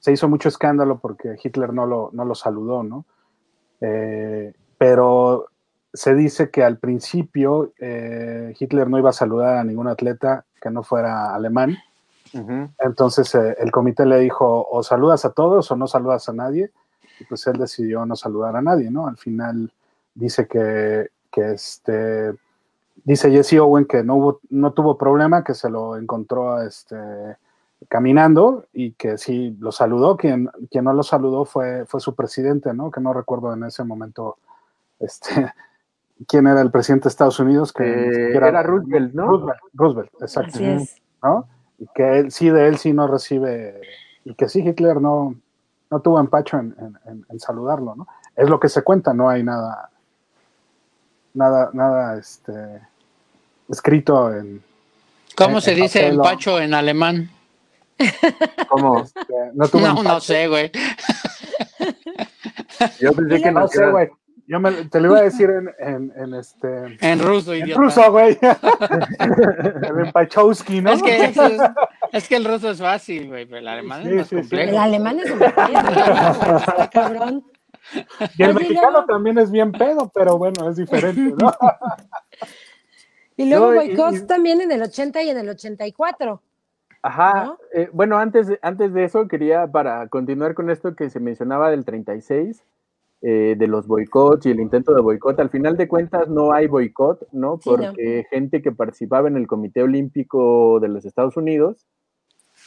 [0.00, 3.04] se hizo mucho escándalo porque Hitler no lo, no lo saludó, ¿no?
[3.82, 5.48] Eh, pero
[5.94, 10.82] se dice que al principio Hitler no iba a saludar a ningún atleta que no
[10.82, 11.78] fuera alemán.
[12.80, 16.72] Entonces eh, el comité le dijo, o saludas a todos o no saludas a nadie.
[17.20, 19.06] Y pues él decidió no saludar a nadie, ¿no?
[19.06, 19.72] Al final
[20.14, 22.34] dice que, que este,
[23.04, 26.96] dice Jesse Owen que no, hubo, no tuvo problema, que se lo encontró este,
[27.88, 30.16] caminando y que sí lo saludó.
[30.16, 32.90] Quien, quien no lo saludó fue, fue su presidente, ¿no?
[32.90, 34.38] Que no recuerdo en ese momento
[34.98, 35.52] este,
[36.26, 39.26] quién era el presidente de Estados Unidos, que, eh, era, Roosevelt, ¿no?
[39.26, 40.58] Roosevelt, Roosevelt exacto.
[41.22, 41.48] ¿no?
[41.78, 43.80] Y que él sí, de él sí no recibe,
[44.24, 45.34] y que sí Hitler no,
[45.90, 46.74] no tuvo empacho en,
[47.28, 48.06] en, saludarlo, ¿no?
[48.36, 49.90] Es lo que se cuenta, no hay nada,
[51.34, 52.52] nada, nada, este,
[53.68, 54.62] escrito en...
[55.36, 57.30] ¿Cómo se dice empacho en alemán?
[58.68, 59.00] ¿Cómo?
[59.02, 59.22] Este,
[59.54, 60.70] no, no, no, sé, güey.
[63.00, 64.10] Yo pensé que no, sé, güey.
[64.46, 66.98] Yo me, te lo iba a decir en, en, en este.
[67.00, 67.72] En ruso, idiota.
[67.72, 68.38] En ruso, güey.
[69.98, 70.92] en Pachowski, ¿no?
[70.92, 71.36] Es que, es,
[72.12, 74.70] es, que el ruso es fácil, güey, pero el alemán es más complejo.
[74.70, 75.38] El alemán es un
[76.92, 77.44] cabrón.
[78.36, 81.52] Y el mexicano también es bien pedo, pero bueno, es diferente, ¿no?
[83.36, 86.42] y luego no, boicot también en el 80 y en el 84.
[87.02, 91.70] Ajá, eh, bueno, antes, antes de eso quería, para continuar con esto que se mencionaba
[91.70, 92.64] del 36,
[93.26, 95.40] eh, de los boicots y el intento de boicot.
[95.40, 97.58] Al final de cuentas no hay boicot, ¿no?
[97.58, 101.86] Porque gente que participaba en el Comité Olímpico de los Estados Unidos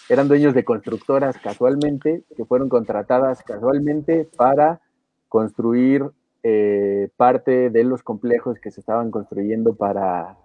[0.10, 4.81] eran dueños de constructoras casualmente, que fueron contratadas casualmente para
[5.29, 6.10] construir
[6.41, 10.38] eh, parte de los complejos que se estaban construyendo para,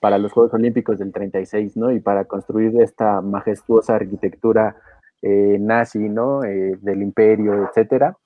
[0.00, 1.92] para los Juegos Olímpicos del 36, ¿no?
[1.92, 4.74] Y para construir esta majestuosa arquitectura
[5.22, 6.40] eh, nazi, ¿no?
[6.40, 8.16] del imperio, etcétera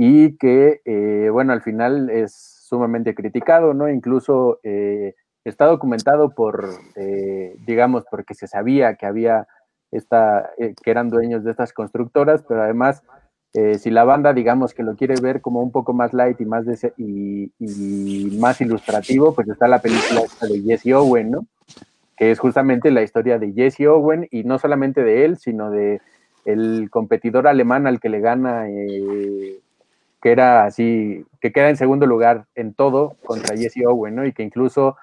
[0.00, 2.32] y que, eh, bueno, al final es
[2.68, 3.88] sumamente criticado, ¿no?
[3.88, 9.48] Incluso eh, está documentado por, eh, digamos, porque se sabía que había
[9.90, 13.02] esta, que eran dueños de estas constructoras, pero además,
[13.52, 16.64] si la banda, digamos, que lo quiere ver como un poco más light y más,
[16.96, 21.46] y más ilustrativo, pues está la película de Jesse Owen, ¿no?
[22.16, 26.00] Que es justamente la historia de Jesse Owen y no solamente de él, sino de
[26.44, 29.58] el competidor alemán al que le gana eh,
[30.20, 34.26] que era así, que queda en segundo lugar en todo contra Jesse Owen, ¿no?
[34.26, 34.96] Y que incluso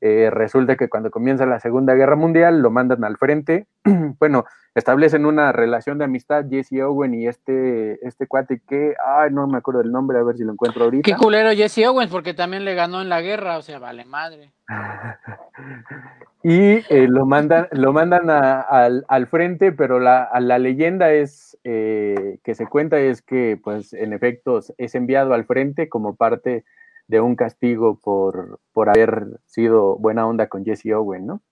[0.00, 3.66] eh, resulta que cuando comienza la Segunda Guerra Mundial lo mandan al frente,
[4.18, 9.46] bueno, establecen una relación de amistad Jesse Owen y este, este cuate que, ay, no
[9.46, 11.02] me acuerdo del nombre, a ver si lo encuentro ahorita.
[11.02, 14.52] Qué culero Jesse Owens, porque también le ganó en la guerra, o sea, vale madre.
[16.42, 22.38] y eh, lo mandan, lo mandan al, al, frente, pero la, la leyenda es eh,
[22.42, 26.64] que se cuenta es que, pues, en efecto, es enviado al frente como parte
[27.08, 31.42] de un castigo por, por haber sido buena onda con Jesse Owen, ¿no?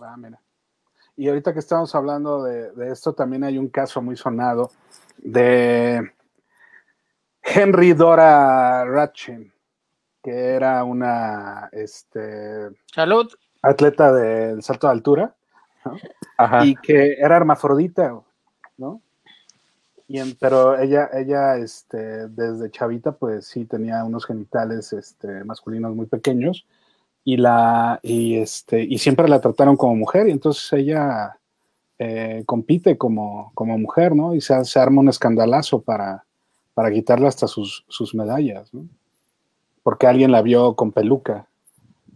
[0.00, 0.40] Ah, mira.
[1.16, 4.72] Y ahorita que estamos hablando de, de, esto, también hay un caso muy sonado
[5.18, 6.10] de
[7.40, 9.52] Henry Dora Ratchin,
[10.20, 13.28] que era una este, Salud.
[13.64, 15.34] Atleta del salto de altura,
[15.84, 16.64] ¿no?
[16.64, 18.20] y que era hermafrodita,
[18.76, 19.00] ¿no?
[20.06, 25.94] Y en, pero ella, ella este, desde chavita, pues sí tenía unos genitales este, masculinos
[25.94, 26.66] muy pequeños
[27.24, 31.38] y, la, y, este, y siempre la trataron como mujer y entonces ella
[31.98, 34.34] eh, compite como, como mujer, ¿no?
[34.34, 36.24] Y se, se arma un escandalazo para,
[36.74, 38.86] para quitarle hasta sus, sus medallas, ¿no?
[39.82, 41.46] Porque alguien la vio con peluca.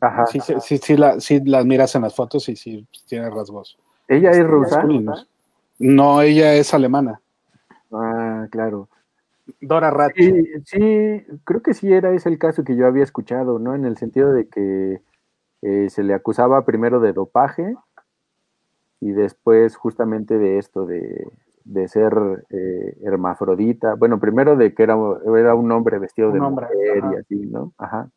[0.01, 0.27] Ajá.
[0.27, 3.79] Sí, sí, sí, sí, la, sí las miras en las fotos y sí tiene rasgos.
[4.07, 4.77] ¿Ella es rusa?
[4.77, 5.29] masculinos.
[5.79, 7.21] No, ella es alemana.
[7.93, 8.89] Ah, claro.
[9.61, 10.13] Dora Rat.
[10.17, 13.75] Sí, sí, creo que sí era ese el caso que yo había escuchado, ¿no?
[13.75, 15.01] En el sentido de que
[15.63, 17.75] eh, se le acusaba primero de dopaje
[19.01, 21.31] y después justamente de esto de,
[21.65, 23.95] de ser eh, hermafrodita.
[23.95, 24.97] Bueno, primero de que era,
[25.37, 27.15] era un hombre vestido Un de hombre, mujer ajá.
[27.15, 27.73] y así, ¿no?
[27.79, 28.11] Ajá.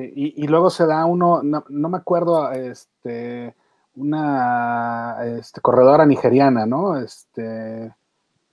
[0.00, 3.54] Sí, y, y luego se da uno, no, no me acuerdo, este,
[3.96, 6.96] una este, corredora nigeriana, ¿no?
[6.98, 7.94] Este,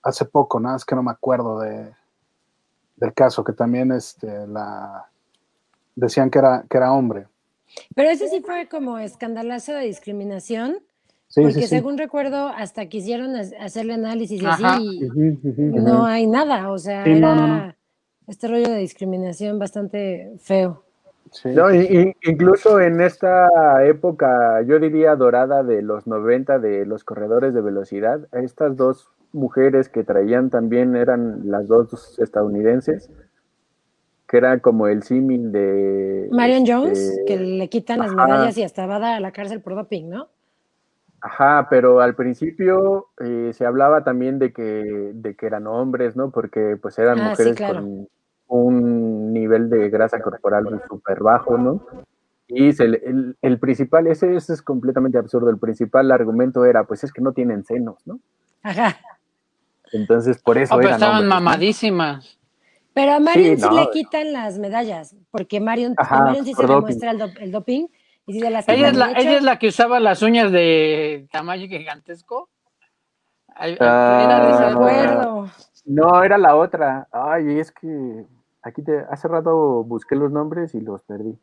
[0.02, 1.92] hace poco, nada, es que no me acuerdo de,
[2.96, 5.08] del caso, que también este, la,
[5.94, 7.28] decían que era, que era hombre.
[7.94, 10.78] Pero ese sí fue como escandalazo de discriminación,
[11.28, 11.68] Sí, porque sí, sí.
[11.68, 14.62] según recuerdo, hasta quisieron ha- hacerle análisis y así,
[15.04, 17.74] y no hay nada, o sea, Sí, no, era no, no.
[18.28, 20.85] este rollo de discriminación bastante feo.
[21.32, 21.50] Sí.
[21.50, 23.48] No, incluso en esta
[23.84, 29.88] época, yo diría dorada de los 90 de los corredores de velocidad, estas dos mujeres
[29.88, 33.10] que traían también eran las dos estadounidenses,
[34.28, 36.28] que era como el símil de...
[36.32, 39.32] Marion este, Jones, que le quitan las medallas y hasta va a dar a la
[39.32, 40.28] cárcel por doping, ¿no?
[41.20, 46.30] Ajá, pero al principio eh, se hablaba también de que, de que eran hombres, ¿no?
[46.30, 47.80] Porque pues eran Ah, sí, mujeres claro.
[47.80, 48.08] con
[48.48, 51.80] un nivel de grasa corporal súper bajo, ¿no?
[52.48, 56.84] Y se le- el, el principal, ese, ese es completamente absurdo, el principal argumento era,
[56.84, 58.20] pues es que no tienen senos, ¿no?
[58.62, 58.96] Ajá.
[59.92, 62.38] Entonces por eso Ah, pero eran estaban mamadísimas.
[62.92, 63.72] Pero a Marion sí, no.
[63.76, 66.84] le quitan las medallas, porque Marion, Ajá, a Marion sí se por le doping.
[66.86, 67.86] muestra el, dop- el doping
[68.26, 70.22] y si se las Ella es, la, De hecho, ella es la que usaba las
[70.22, 72.48] uñas de tamaño gigantesco.
[73.54, 75.50] Ay, Ah, era de acuerdo.
[75.84, 77.06] No, era la otra.
[77.12, 78.24] Ay, es que
[78.66, 81.38] aquí te, hace rato busqué los nombres y los perdí.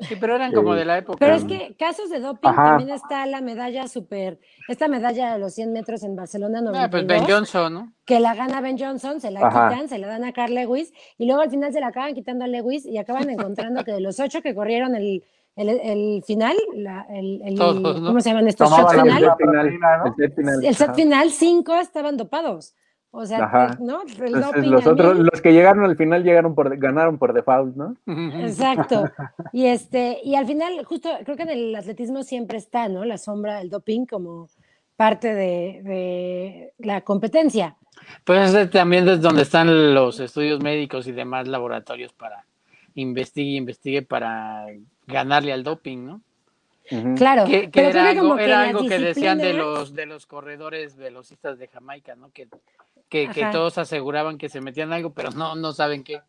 [0.00, 0.78] Sí, pero eran como Sí.
[0.78, 1.18] de la época.
[1.18, 2.64] Pero es que casos de doping Ajá.
[2.68, 7.02] también está la medalla super, esta medalla de los 100 metros en Barcelona Ah, pues
[7.04, 7.92] 92, Ben Johnson, ¿no?
[8.04, 9.68] que la gana Ben Johnson, se la Ajá.
[9.70, 12.44] quitan, se la dan a Carl Lewis y luego al final se la acaban quitando
[12.44, 15.24] a Lewis y acaban encontrando que de los ocho que corrieron el,
[15.56, 18.06] el, el final, la- el, el- Todos, ¿no?
[18.06, 19.08] ¿cómo se llaman estos shots final?
[19.08, 20.04] El final, proteína, ¿no?
[20.06, 20.64] el set final.
[20.64, 20.94] El set Ajá.
[20.94, 22.76] final, cinco estaban dopados.
[23.10, 23.78] O sea, Ajá.
[23.80, 24.02] ¿no?
[24.02, 27.96] El Entonces, los otros, los que llegaron al final llegaron por, ganaron por default, ¿no?
[28.06, 29.04] Exacto.
[29.52, 33.04] Y este, y al final, justo creo que en el atletismo siempre está, ¿no?
[33.04, 34.48] La sombra del doping como
[34.96, 37.76] parte de, de la competencia.
[38.24, 42.44] Pues ese también es donde están los estudios médicos y demás laboratorios para
[42.94, 44.66] investigue y investigue para
[45.06, 46.20] ganarle al doping, ¿no?
[47.16, 51.58] Claro, Que, que pero era algo, que era decían de los de los corredores velocistas
[51.58, 52.30] de Jamaica, ¿no?
[52.30, 52.48] Que,
[53.08, 56.20] que, que todos aseguraban que se metían algo, pero no, no saben qué.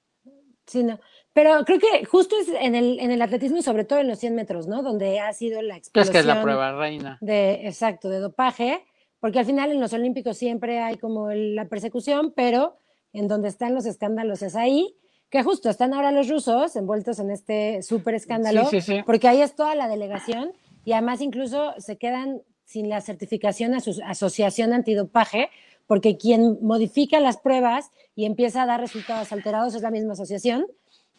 [0.66, 1.00] Sí, no.
[1.34, 4.20] Pero creo que justo es en el, en el atletismo y sobre todo en los
[4.20, 4.84] 100 metros, ¿no?
[4.84, 7.18] Donde ha sido la Es explosión que es la prueba reina.
[7.22, 8.84] de, exacto, de dopaje,
[9.20, 12.78] porque al final en los olímpicos siempre hay como el- la persecución, pero
[13.14, 14.96] en donde están los escándalos es ahí,
[15.30, 19.04] que justo están ahora los rusos envueltos en este súper escándalo, Sí, sí, sí.
[19.06, 20.52] porque ahí es toda la delegación
[20.86, 25.50] y además incluso se quedan sin la certificación a su asociación antidopaje,
[25.88, 30.66] porque quien modifica las pruebas y empieza a dar resultados alterados es la misma asociación.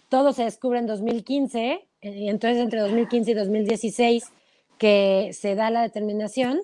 [0.08, 4.24] Todo se descubre en 2015, eh, y entonces entre 2015 y 2016
[4.78, 6.60] que se da la determinación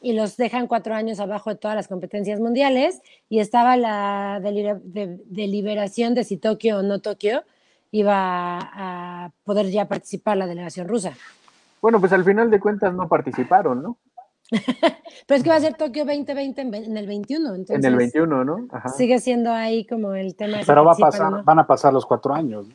[0.00, 4.80] y los dejan cuatro años abajo de todas las competencias mundiales y estaba la delibera-
[4.82, 7.42] de- deliberación de si Tokio o no Tokio
[7.92, 11.12] iba a, poder ya participar la delegación rusa.
[11.82, 13.96] Bueno, pues al final de cuentas no participaron, ¿no?
[14.50, 18.44] Pero es que va a ser Tokio 2020 en, el 21, entonces en el 21,
[18.44, 18.66] ¿no?
[18.72, 18.88] Ajá.
[18.90, 20.58] sigue siendo ahí como el tema.
[20.58, 21.42] de si Pero va a pasar, no.
[21.44, 22.66] van a pasar los cuatro años.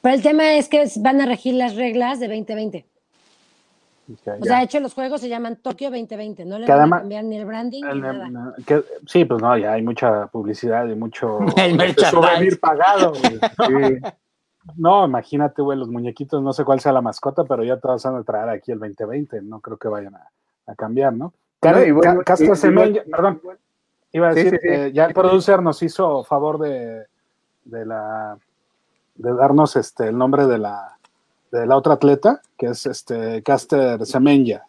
[0.00, 2.86] Pero el tema es que van a regir las reglas de 2020.
[4.08, 4.38] O ya.
[4.42, 6.44] sea, de hecho, los juegos se llaman Tokio 2020.
[6.44, 8.28] No le van a cambiar ni el branding El- ni nada.
[8.28, 11.38] no, que- sí, pues no, ya hay mucha publicidad y mucho
[12.10, 13.12] souvenir pagado.
[13.12, 13.40] güey.
[13.98, 14.00] Sí.
[14.76, 18.16] No, imagínate, güey, los muñequitos, no sé cuál sea la mascota, pero ya todas van
[18.16, 21.32] a traer aquí el 2020, no creo que vayan a, cambiar, ¿no?
[22.24, 23.40] Castro Semenya, perdón,
[24.10, 27.06] iba a decir, eh, ya el producer nos hizo favor de,
[27.64, 28.36] de la
[29.14, 30.95] de darnos este el nombre de la
[31.50, 34.64] de la otra atleta, que es este Caster Semenya,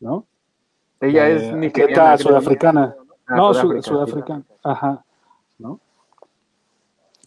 [0.00, 0.26] ¿no?
[1.00, 2.18] Ella es eh, nigeriana.
[2.18, 2.96] sudafricana.
[3.26, 4.42] Ah, no, sudafricana.
[4.62, 5.04] Ajá.
[5.58, 5.80] ¿No?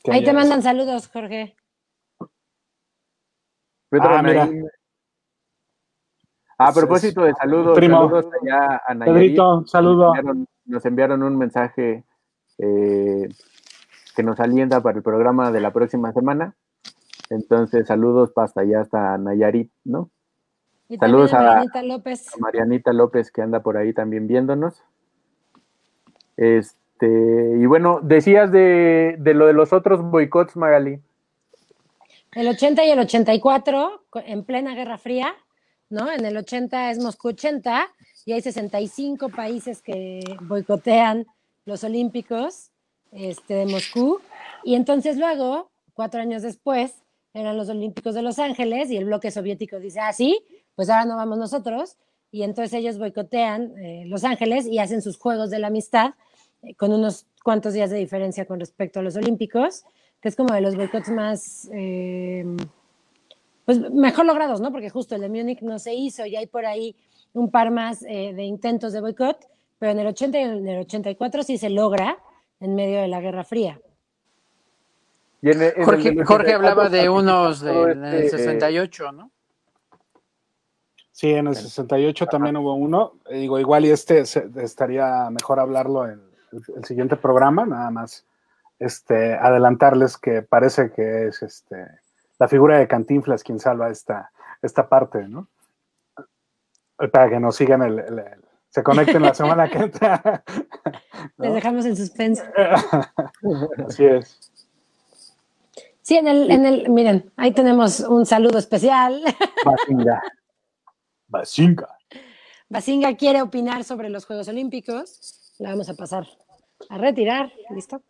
[0.09, 1.55] Ahí te mandan saludos, Jorge.
[3.91, 4.49] Ah, mira.
[6.59, 10.11] A propósito de saludos, saludos allá a Pedrito, saludo.
[10.65, 12.03] Nos enviaron, un mensaje
[12.57, 13.29] eh,
[14.15, 16.55] que nos alienta para el programa de la próxima semana.
[17.31, 20.09] Entonces, saludos hasta allá, hasta Nayarit, ¿no?
[20.99, 22.33] saludos a Marianita López.
[22.33, 24.83] A Marianita López, que anda por ahí también viéndonos.
[26.37, 27.07] Este,
[27.59, 31.01] y bueno, decías de, de lo de los otros boicots, Magali.
[32.33, 35.33] El 80 y el 84, en plena Guerra Fría,
[35.89, 36.11] ¿no?
[36.11, 37.87] En el 80 es Moscú 80
[38.25, 41.25] y hay 65 países que boicotean
[41.65, 42.71] los Olímpicos
[43.11, 44.19] este, de Moscú.
[44.63, 46.93] Y entonces luego, cuatro años después,
[47.37, 50.39] eran los Olímpicos de Los Ángeles y el bloque soviético dice, ah, sí,
[50.75, 51.97] pues ahora no vamos nosotros.
[52.31, 56.11] Y entonces ellos boicotean eh, Los Ángeles y hacen sus Juegos de la Amistad
[56.63, 59.85] eh, con unos cuantos días de diferencia con respecto a los Olímpicos
[60.21, 62.45] que es como de los boicots más, eh,
[63.65, 64.71] pues mejor logrados, ¿no?
[64.71, 66.95] Porque justo el de Múnich no se hizo y hay por ahí
[67.33, 69.37] un par más eh, de intentos de boicot,
[69.77, 72.17] pero en el 80 y en el 84 sí se logra
[72.59, 73.79] en medio de la Guerra Fría.
[76.25, 79.31] Jorge, hablaba de unos en el 68, este, ¿no?
[81.11, 83.13] Sí, en el 68 también hubo uno.
[83.29, 86.21] Digo, igual y este estaría mejor hablarlo en
[86.75, 88.27] el siguiente programa, nada más
[88.79, 91.87] este, adelantarles que parece que es este,
[92.39, 94.31] la figura de Cantinflas quien salva esta,
[94.61, 95.47] esta parte, ¿no?
[97.11, 98.23] Para que nos sigan el,
[98.69, 100.43] se conecten la semana que entra.
[101.37, 102.43] Les dejamos en suspenso.
[103.87, 104.56] Así es.
[106.07, 109.21] Sí, en el, en el, miren, ahí tenemos un saludo especial.
[109.65, 110.23] Basinga.
[111.27, 111.97] Basinga.
[112.69, 115.53] Basinga quiere opinar sobre los Juegos Olímpicos.
[115.59, 116.25] La vamos a pasar
[116.89, 118.01] a retirar, ¿listo?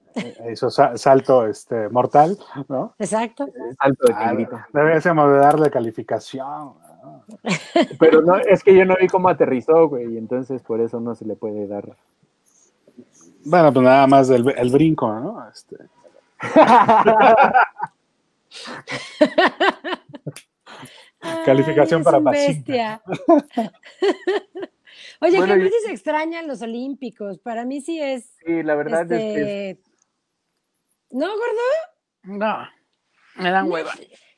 [0.48, 2.38] Hizo salto este, mortal,
[2.70, 2.94] ¿no?
[3.00, 3.48] Exacto.
[3.82, 4.60] Salto de tigrito.
[4.74, 6.74] Debemos de darle calificación.
[8.00, 11.16] Pero no, es que yo no vi cómo aterrizó, güey, y entonces por eso no
[11.16, 11.98] se le puede dar.
[13.44, 15.50] Bueno, pues nada más el, el brinco, ¿no?
[15.50, 15.78] Este.
[21.46, 23.02] Calificación para bestia.
[25.20, 27.40] Oye, que a sí se extrañan los Olímpicos.
[27.40, 28.38] Para mí sí es.
[28.46, 29.72] Sí, la verdad es que.
[29.72, 29.84] Este,
[31.12, 31.66] ¿No, gordo?
[32.24, 32.70] No.
[33.36, 33.92] Me dan hueva.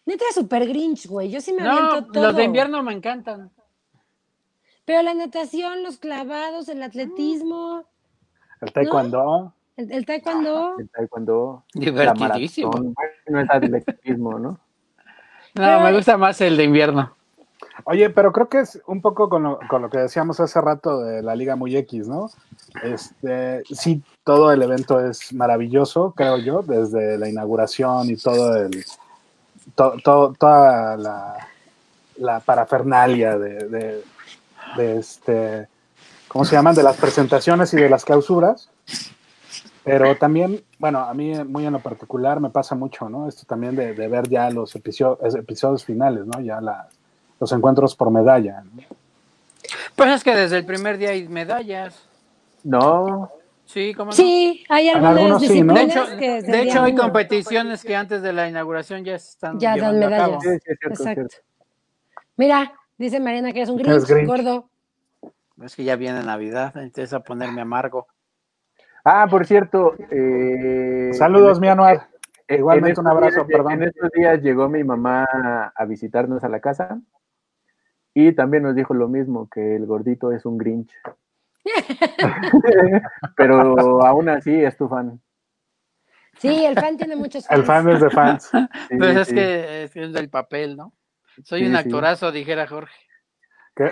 [0.06, 1.30] Neta, super grinch, güey.
[1.30, 2.24] Yo sí me no, todo.
[2.24, 3.52] Los de invierno me encantan.
[4.86, 7.86] Pero la natación, los clavados, el atletismo.
[8.62, 9.54] El taekwondo.
[9.88, 10.78] El, taekwondo.
[10.78, 11.64] El taekwondo.
[11.74, 12.72] Divertidísimo.
[13.28, 14.60] no es atletismo, ¿no?
[15.56, 17.12] No, me gusta más el de invierno.
[17.86, 21.00] Oye, pero creo que es un poco con lo, con lo, que decíamos hace rato
[21.00, 22.30] de la Liga Muy X, ¿no?
[22.84, 28.86] Este, sí, todo el evento es maravilloso, creo yo, desde la inauguración y todo el,
[29.74, 34.04] toda la, parafernalia de,
[34.78, 35.68] de, este,
[36.28, 36.76] ¿cómo se llaman?
[36.76, 38.70] De las presentaciones y de las clausuras.
[39.84, 43.28] Pero también, bueno, a mí muy en lo particular me pasa mucho, ¿no?
[43.28, 46.40] Esto también de, ver ya los episodios, episodios finales, ¿no?
[46.42, 46.88] Ya las
[47.40, 48.64] los encuentros por medalla.
[49.96, 52.04] Pues es que desde el primer día hay medallas.
[52.64, 53.32] No.
[53.66, 54.18] Sí, ¿cómo no?
[54.18, 58.50] Sí, hay algunas disciplinas De hecho, que de hecho hay competiciones que antes de la
[58.50, 60.44] inauguración ya están Ya dan medallas.
[60.82, 61.38] Exacto.
[62.36, 64.70] Mira, dice Mariana que es un grinch, gordo.
[65.64, 68.08] Es que ya viene Navidad, entonces a ponerme amargo.
[69.12, 69.96] Ah, por cierto.
[70.12, 72.08] Eh, Saludos, mi anual.
[72.48, 73.74] Igualmente un abrazo, perdón.
[73.74, 75.26] En estos días llegó mi mamá
[75.76, 77.02] a visitarnos a la casa
[78.14, 80.94] y también nos dijo lo mismo, que el gordito es un Grinch.
[83.36, 85.20] Pero aún así es tu fan.
[86.38, 87.60] Sí, el fan tiene muchos fans.
[87.60, 88.52] El fan es de fans.
[88.96, 90.94] pues es que es, del papel, ¿no?
[91.44, 92.94] Soy un actorazo, dijera Jorge.
[93.76, 93.92] Que,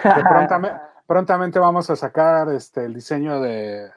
[1.07, 3.89] prontamente, vamos a sacar este el diseño de,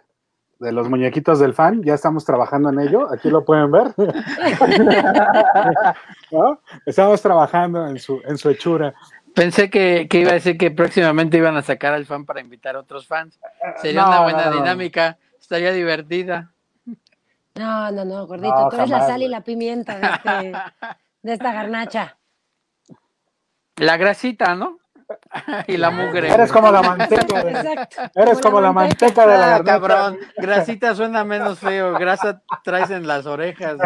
[0.61, 1.83] de los muñequitos del fan.
[1.83, 3.13] Ya estamos trabajando en ello.
[3.13, 3.95] Aquí lo pueden ver.
[6.87, 8.95] Estamos trabajando en su, en su hechura.
[9.35, 12.81] Pensé que, iba a decir que próximamente iban a sacar al fan para invitar a
[12.81, 13.39] otros fans.
[13.81, 16.53] Sería una buena dinámica, estaría divertida.
[17.55, 20.53] No, no, no, gordito, tú eres la sal y la pimienta de este,
[21.23, 22.19] de esta garnacha.
[23.77, 24.79] La grasita, ¿no?
[25.67, 26.33] y la mugre.
[26.33, 27.41] Eres como la manteca.
[28.15, 29.65] Eres como, la manteca, de la ah, garnacha.
[29.65, 30.19] cabrón.
[30.37, 31.95] Grasita suena menos feo.
[31.95, 33.79] Grasa traes en las orejas.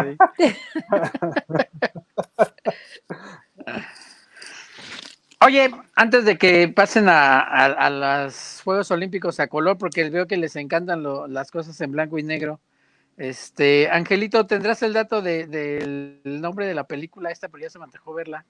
[5.41, 10.55] Oye, antes de que pasen a, los Juegos Olímpicos a color, porque veo que les
[10.55, 12.61] encantan las cosas en blanco y negro.
[13.17, 17.47] Este, Angelito, ¿tendrás el dato del nombre de la película esta?
[17.47, 18.45] Porque ya se me antojó verla.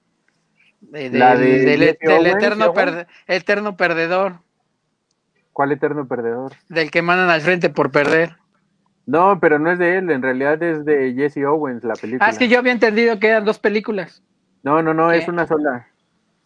[0.91, 2.73] La del, eterno,
[3.27, 4.39] eterno perdedor.
[5.53, 6.53] ¿Cuál eterno perdedor?
[6.69, 8.35] Del que mandan al frente por perder.
[9.05, 12.25] No, pero no es de él, en realidad es de Jesse Owens la película.
[12.25, 14.23] Ah, es que yo había entendido que eran dos películas.
[14.63, 15.87] No, no, no, es una sola.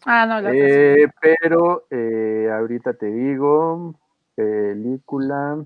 [0.06, 3.96] Ah, no, la eh, Pero eh, ahorita te digo,
[4.36, 5.58] película.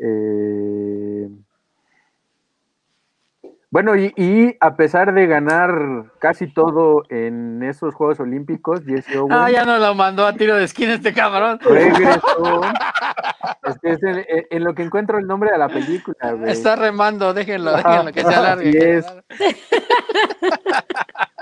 [0.00, 1.28] Eh,
[3.72, 9.34] bueno, y, a pesar de ganar casi todo en esos Juegos Olímpicos, Jesse Owens.
[9.34, 11.58] Ah, ya nos lo mandó a tiro de esquina este cabrón.
[11.58, 12.60] Regresó.
[13.82, 13.98] es
[14.50, 16.52] en, lo que encuentro el nombre de la película, güey.
[16.52, 18.98] Está remando, déjenlo, déjenlo que se alargue.
[18.98, 19.06] Es.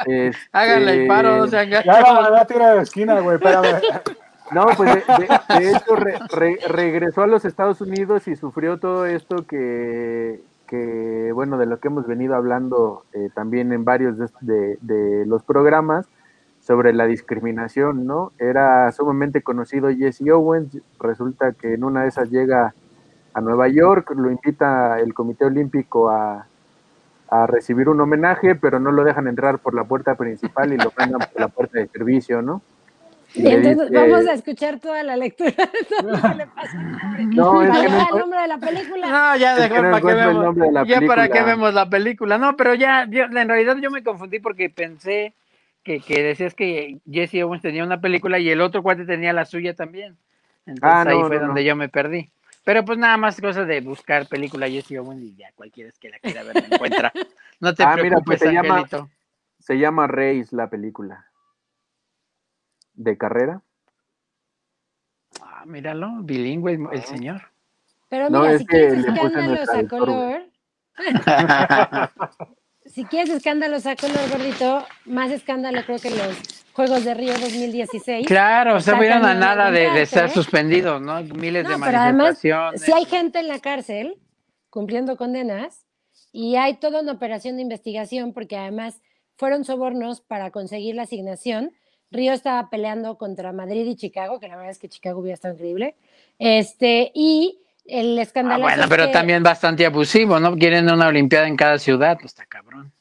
[0.06, 3.82] Este, Háganle el paro, no sean Ya lo mandó a tiro de esquina, güey, espérame.
[4.52, 5.96] No, pues de, hecho
[6.68, 10.40] regresó a los Estados Unidos y sufrió todo esto que,
[10.70, 16.06] que, bueno, de lo que hemos venido hablando eh, también en varios de, los programas
[16.60, 18.30] sobre la discriminación, ¿no?
[18.38, 22.72] Era sumamente conocido Jesse Owens, resulta que en una de esas llega
[23.34, 26.46] a Nueva York, lo invita el Comité Olímpico a,
[27.28, 30.92] a recibir un homenaje, pero no lo dejan entrar por la puerta principal y lo
[30.96, 32.62] mandan por la puerta de servicio, ¿no?
[33.34, 37.62] Y, entonces vamos a escuchar toda la lectura de todo lo que le pasa No,
[37.62, 39.08] es que no, el nombre de la película.
[39.08, 40.56] No, ya dejó para que vemos.
[40.86, 42.38] Ya para qué vemos la película.
[42.38, 45.34] No, pero ya, en realidad yo me confundí porque pensé
[45.84, 49.44] que, que, decías que Jesse Owens tenía una película y el otro cuate tenía la
[49.44, 50.16] suya también.
[50.66, 52.30] Entonces ah, ahí fue donde yo me perdí.
[52.64, 56.10] Pero pues nada más cosa de buscar película Jesse Owens y ya cualquiera es que
[56.10, 57.12] la quiera ver la encuentra.
[57.60, 58.88] No te ah, preocupes, pues se Llama,
[59.58, 61.29] se llama Reis la película
[63.00, 63.62] de carrera.
[65.40, 67.42] Ah, míralo, bilingüe el, señor.
[68.08, 70.42] Pero mira, si quieres escándalos a color,
[72.84, 76.38] si quieres escándalos a color, gordito, más escándalo creo que los
[76.72, 78.26] Juegos de Río 2016.
[78.26, 81.22] Claro, se vieron a nada de, de, ser suspendidos, ¿no?
[81.22, 82.38] Miles de manifestaciones.
[82.40, 84.18] Pero además, si hay gente en la cárcel
[84.68, 85.86] cumpliendo condenas
[86.32, 89.00] y hay toda una operación de investigación porque además
[89.36, 91.72] fueron sobornos para conseguir la asignación
[92.10, 95.54] Río estaba peleando contra Madrid y Chicago, que la verdad es que Chicago hubiera estado
[95.54, 95.94] increíble.
[96.38, 98.66] Este, y el escándalo.
[98.66, 100.56] Ah, bueno, pero también bastante abusivo, ¿no?
[100.56, 102.92] Quieren una Olimpiada en cada ciudad, pues está cabrón.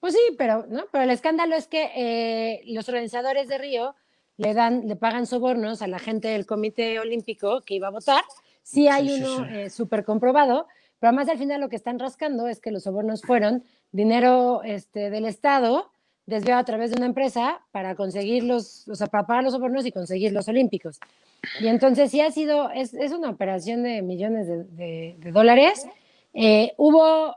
[0.00, 0.84] Pues sí, pero, ¿no?
[0.92, 3.94] Pero el escándalo es que eh, los organizadores de Río
[4.36, 8.22] le dan, le pagan sobornos a la gente del Comité Olímpico que iba a votar.
[8.62, 10.66] Sí hay uno eh, súper comprobado,
[10.98, 15.08] pero además al final lo que están rascando es que los sobornos fueron dinero este,
[15.10, 15.90] del Estado
[16.26, 19.86] desviado a través de una empresa para conseguir los, o sea, para pagar los sobornos
[19.86, 20.98] y conseguir los olímpicos.
[21.60, 25.86] Y entonces sí ha sido, es, es una operación de millones de, dólares.
[26.34, 27.36] Eh, hubo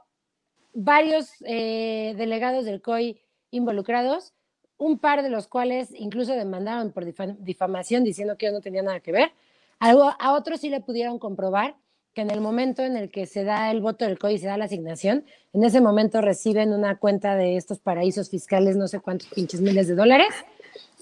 [0.73, 3.21] varios eh, delegados del COI
[3.51, 4.33] involucrados,
[4.77, 7.05] un par de los cuales incluso demandaron por
[7.39, 9.31] difamación diciendo que yo no tenía nada que ver.
[9.79, 11.75] Algo, a otros sí le pudieron comprobar
[12.19, 14.47] que en el momento en el que se da el voto del COI y se
[14.47, 18.99] da la asignación, en ese momento reciben una cuenta de estos paraísos fiscales, no sé
[18.99, 20.27] cuántos pinches miles de dólares.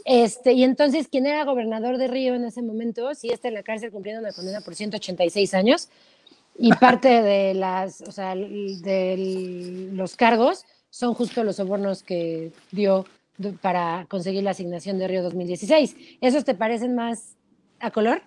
[0.05, 3.15] Este, y entonces, ¿quién era gobernador de Río en ese momento?
[3.15, 5.89] Sí está en la cárcel cumpliendo una condena por 186 años.
[6.59, 13.05] Y parte de, las, o sea, de los cargos son justo los sobornos que dio
[13.63, 15.95] para conseguir la asignación de Río 2016.
[16.21, 17.37] ¿Esos te parecen más
[17.79, 18.21] a color?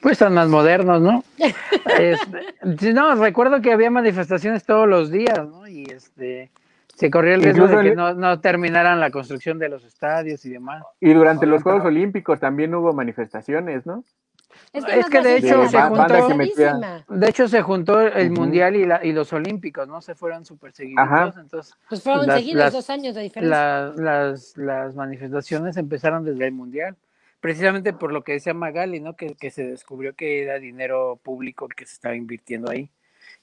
[0.00, 1.24] Pues están más modernos, ¿no?
[1.98, 5.66] este, no, recuerdo que había manifestaciones todos los días, ¿no?
[5.66, 6.50] Y este
[6.94, 10.50] se corría el riesgo de que no, no, terminaran la construcción de los estadios y
[10.50, 10.82] demás.
[11.00, 14.04] Y durante los Juegos Olímpicos también hubo manifestaciones, ¿no?
[14.72, 16.28] Es que, de hecho se juntó,
[17.08, 20.00] de hecho se juntó el mundial y, la, y, los olímpicos, ¿no?
[20.00, 21.36] Se fueron súper seguidos.
[21.38, 23.92] Entonces, pues fueron seguidos dos años de diferencia.
[23.96, 26.96] las, las manifestaciones empezaron desde el mundial
[27.40, 29.16] precisamente por lo que decía Magali, ¿no?
[29.16, 32.90] Que, que, se descubrió que era dinero público el que se estaba invirtiendo ahí,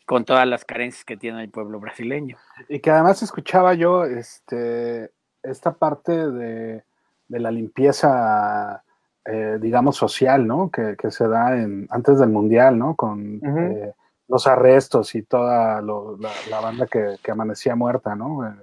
[0.06, 2.38] con todas las carencias que tiene el pueblo brasileño.
[2.70, 5.12] Y que además escuchaba yo este,
[5.44, 6.84] esta parte de,
[7.28, 8.84] de la limpieza,
[9.26, 10.70] eh, digamos, social, ¿no?
[10.70, 12.96] Que, que, se da en, antes del Mundial, ¿no?
[12.96, 13.94] Con eh,
[14.28, 18.48] los arrestos y toda la, la, banda que, que, amanecía muerta, ¿no?
[18.48, 18.54] Eh,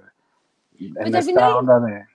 [0.79, 2.05] en pues esta onda de...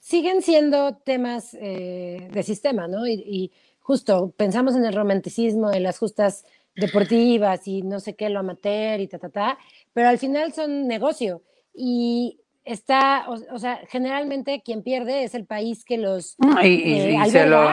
[0.00, 3.06] Siguen siendo temas eh, de sistema, ¿no?
[3.06, 6.44] Y, justo pensamos en el romanticismo, en las justas
[6.76, 9.58] deportivas y no sé qué, lo amateur y ta, ta, ta,
[9.94, 11.40] pero al final son negocio.
[11.72, 17.46] Y está, o, sea, generalmente quien pierde es el país que los y, eh, se,
[17.46, 17.66] lo,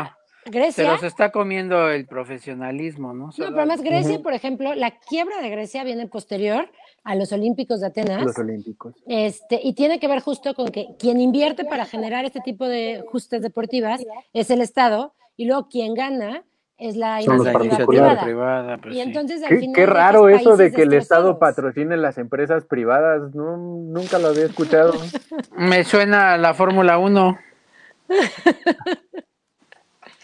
[0.46, 3.26] Grecia, se los está comiendo el profesionalismo, ¿no?
[3.26, 6.70] No, pero además Grecia, por ejemplo, la quiebra de Grecia viene posterior
[7.06, 8.24] a los Olímpicos de Atenas.
[8.24, 8.96] Los Olímpicos.
[9.06, 13.06] Este, y tiene que ver justo con que quien invierte para generar este tipo de
[13.08, 14.04] justas deportivas
[14.34, 16.44] es el Estado y luego quien gana
[16.78, 17.78] es la iniciativa
[18.22, 18.78] privada.
[18.82, 19.42] Pues y entonces,
[19.74, 23.34] qué, raro eso de que el Estado patrocine las empresas privadas.
[23.36, 24.94] No, nunca lo había escuchado.
[25.56, 27.40] Me suena la Fórmula 1.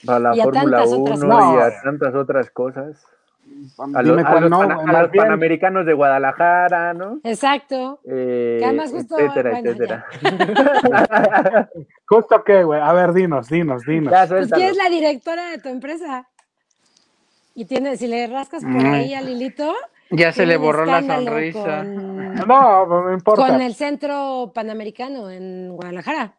[0.08, 3.06] A la Fórmula 1 y a tantas otras cosas.
[3.94, 7.20] A, los, panamericanos de Guadalajara, ¿no?
[7.24, 8.00] Exacto.
[8.06, 10.06] Eh, etcétera, etcétera.
[12.08, 12.80] ¿Justo qué, güey?
[12.82, 14.14] A ver, dinos, dinos, dinos.
[14.28, 16.28] Pues, ¿Quién es la directora de tu empresa?
[17.54, 18.94] Y tiene, si le rascas por mm.
[18.94, 19.74] ahí a Lilito.
[20.10, 21.84] Ya se le borró la sonrisa.
[22.48, 23.48] no, no importa.
[23.48, 26.36] Con el centro panamericano en Guadalajara.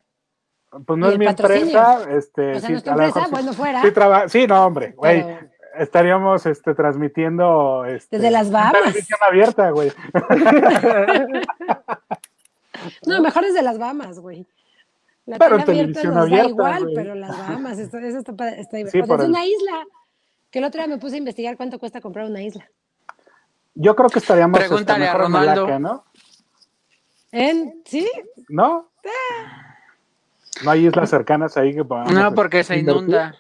[0.87, 3.83] Pues no es mi empresa, este, o sea, nuestra empresa, bueno, fuera.
[4.29, 5.23] Sí, sí, no, hombre, güey.
[5.79, 8.83] Estaríamos este, transmitiendo este, desde las Bahamas.
[8.83, 9.93] Televisión abierta, güey.
[13.07, 14.47] no, mejor desde las Bahamas, güey.
[15.25, 19.47] La pero televisión abierta, igual, pero las Bahamas, esto, eso está, está, sí, es una
[19.47, 19.87] isla.
[20.51, 22.69] Que el otro día me puse a investigar cuánto cuesta comprar una isla.
[23.75, 25.79] Yo creo que estaríamos este, Pregúntale a Ronaldo.
[25.79, 26.05] ¿no?
[27.31, 27.83] ¿En?
[27.87, 28.11] ¿Sí?
[28.49, 28.91] ¿No?
[30.65, 32.13] No hay islas cercanas ahí que podamos.
[32.13, 33.35] No, porque se inunda.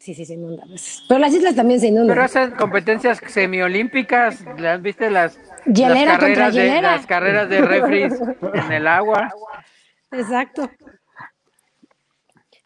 [0.00, 0.64] Sí, sí, se inunda.
[1.08, 2.16] Pero las islas también se inundan.
[2.16, 8.14] Pero esas competencias semiolímpicas, ¿las viste las, las carreras de las carreras de refris
[8.54, 9.30] en el agua?
[10.10, 10.70] Exacto.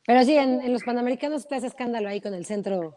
[0.07, 2.97] Pero sí, en, los Panamericanos está ese escándalo ahí con el centro,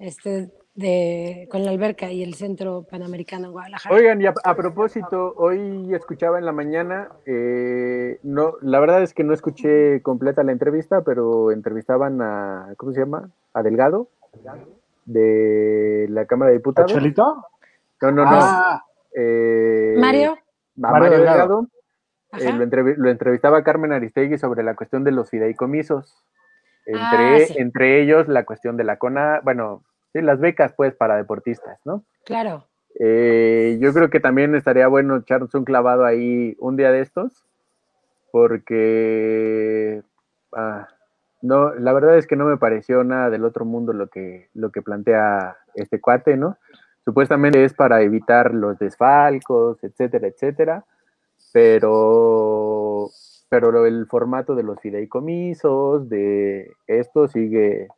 [0.00, 3.94] este, de, con la alberca y el centro Panamericano en Guadalajara.
[3.94, 9.24] Oigan, y a, propósito, hoy escuchaba en la mañana, eh, no, la verdad es que
[9.24, 13.30] no escuché completa la entrevista, pero entrevistaban a, ¿cómo se llama?
[13.54, 14.08] A Delgado,
[15.06, 16.92] de la Cámara de Diputados.
[16.92, 17.46] ¿Chelito?
[18.02, 18.30] No, no, no.
[18.30, 18.84] Ah.
[19.14, 20.36] Eh, Mario.
[20.76, 21.68] Mario, Delgado.
[22.38, 26.22] Eh, lo, lo, entrevistaba Carmen Aristegui sobre la cuestión de los fideicomisos.
[26.84, 29.82] Entre, ah, entre ellos la cuestión de la CONA, bueno,
[30.16, 32.04] sí, las becas pues para deportistas, ¿no?
[32.24, 32.64] Claro.
[32.98, 37.44] Eh, yo creo que también estaría bueno echarnos un clavado ahí un día de estos,
[38.32, 40.02] porque
[40.52, 40.88] ah,
[41.42, 44.70] no, la verdad es que no me pareció nada del otro mundo lo que, lo
[44.70, 46.56] que plantea este cuate, ¿no?
[47.04, 50.84] Supuestamente es para evitar los desfalcos, etcétera, etcétera,
[51.52, 53.10] pero
[53.48, 57.88] pero el formato de los fideicomisos, de esto sigue,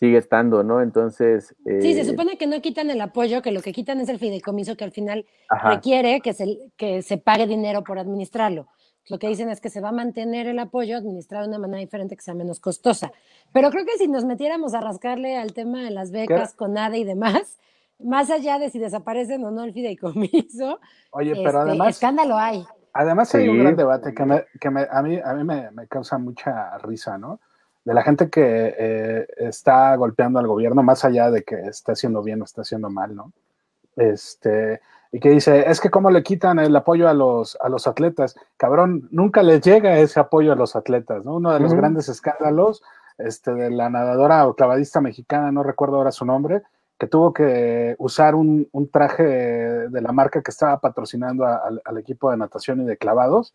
[0.00, 0.80] sigue estando, ¿no?
[0.80, 1.54] Entonces...
[1.64, 4.18] sí, se eh, supone que no quitan el apoyo, que lo que quitan es el
[4.18, 5.26] fideicomiso que al final
[5.62, 8.66] requiere que se, que se pague dinero por administrarlo.
[9.10, 11.80] Lo que dicen es que se va a mantener el apoyo administrado de una manera
[11.80, 13.12] diferente que sea menos costosa.
[13.52, 16.96] Pero creo que si nos metiéramos a rascarle al tema de las becas, con nada
[16.96, 17.58] y demás,
[17.98, 20.80] más allá de si desaparecen o no el fideicomiso,
[21.10, 22.64] Oye, pero este, además, escándalo hay.
[22.94, 25.86] Además hay un gran debate que, me, que me, a mí, a mí me, me,
[25.88, 27.38] causa mucha risa, ¿no?
[27.84, 32.22] De la gente que eh, está golpeando al gobierno, más allá de que está haciendo
[32.22, 33.32] bien o está haciendo mal, ¿no?
[33.96, 34.80] Este,
[35.12, 38.36] y que dice, es que cómo le quitan el apoyo a los, a los atletas.
[38.56, 41.36] Cabrón, nunca les llega ese apoyo a los atletas, ¿no?
[41.36, 42.82] Uno de los grandes escándalos
[43.18, 46.62] este, de la nadadora o clavadista mexicana, no recuerdo ahora su nombre,
[46.98, 52.36] que tuvo que usar un, traje de, la marca que estaba patrocinando al equipo de
[52.36, 53.54] natación y de clavados,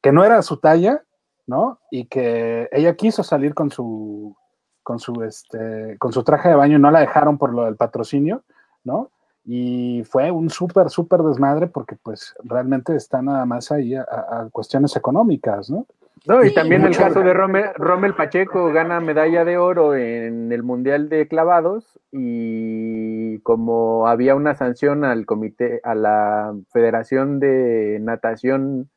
[0.00, 1.02] que no era su talla,
[1.48, 1.80] ¿no?
[1.90, 4.36] Y que ella quiso salir con su,
[4.84, 7.74] con su, este, con su traje de baño y no la dejaron por lo del
[7.74, 8.44] patrocinio,
[8.84, 9.10] ¿no?
[9.44, 14.94] Y fue un súper, súper desmadre porque pues realmente está nada más ahí a cuestiones
[14.94, 15.86] económicas, ¿no?
[16.26, 21.08] No, y también el caso de Rommel, Pacheco gana medalla de oro en el Mundial
[21.08, 28.90] de Clavados y como había una sanción al comité, a la Federación de Natación,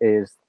[0.00, 0.45] este,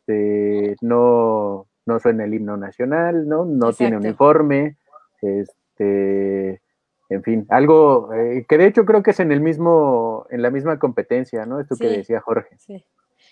[0.82, 3.46] no, no suena el himno nacional, ¿no?
[3.46, 4.78] No tiene uniforme,
[5.22, 6.62] este,
[7.10, 10.52] en fin, algo eh, que de hecho creo que es en el mismo, en la
[10.52, 11.60] misma competencia, ¿no?
[11.60, 12.58] Esto que decía Jorge.
[12.58, 12.84] Sí.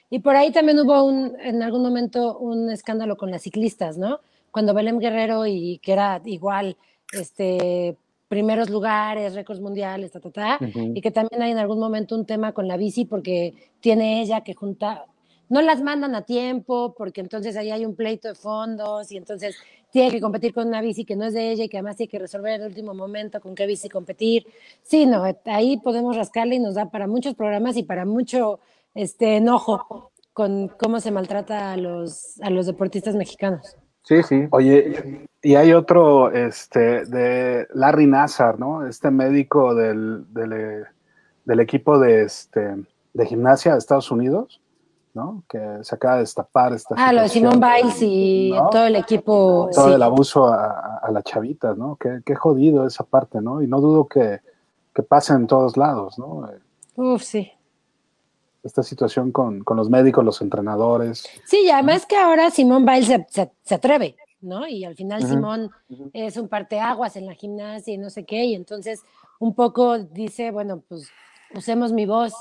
[0.09, 4.19] Y por ahí también hubo un, en algún momento un escándalo con las ciclistas, ¿no?
[4.51, 6.77] Cuando Belém Guerrero y que era igual,
[7.11, 7.97] este,
[8.27, 12.25] primeros lugares, récords mundiales, ta, ta, ta, y que también hay en algún momento un
[12.25, 15.05] tema con la bici porque tiene ella que juntar,
[15.49, 19.55] no las mandan a tiempo porque entonces ahí hay un pleito de fondos y entonces
[19.91, 22.09] tiene que competir con una bici que no es de ella y que además tiene
[22.09, 24.45] que resolver en el último momento con qué bici competir.
[24.81, 28.59] Sí, no, ahí podemos rascarle y nos da para muchos programas y para mucho
[28.93, 33.77] este enojo con cómo se maltrata a los, a los deportistas mexicanos.
[34.03, 34.47] Sí, sí.
[34.51, 38.85] Oye, y hay otro este, de Larry Nazar, ¿no?
[38.85, 42.75] Este médico del, del, equipo de, este,
[43.13, 44.61] de gimnasia de Estados Unidos,
[45.15, 45.43] ¿no?
[45.49, 46.95] Que se acaba de destapar esta.
[46.97, 49.69] Ah, lo de Simón Biles y todo el equipo.
[49.73, 51.95] Todo el abuso a, a, las chavitas, ¿no?
[51.95, 53.61] Qué, qué, jodido esa parte, ¿no?
[53.61, 54.41] Y no dudo que,
[54.93, 56.47] que pase en todos lados, ¿no?
[56.95, 57.51] Uf, sí
[58.65, 61.27] esta situación con, los médicos, los entrenadores.
[61.45, 64.67] Sí, y además que ahora Simón Biles se, atreve, ¿no?
[64.67, 65.69] Y al final Simón
[66.13, 69.03] es un parteaguas en la gimnasia y no sé qué, y entonces
[69.39, 71.09] un poco dice, bueno, pues
[71.53, 72.33] usemos mi voz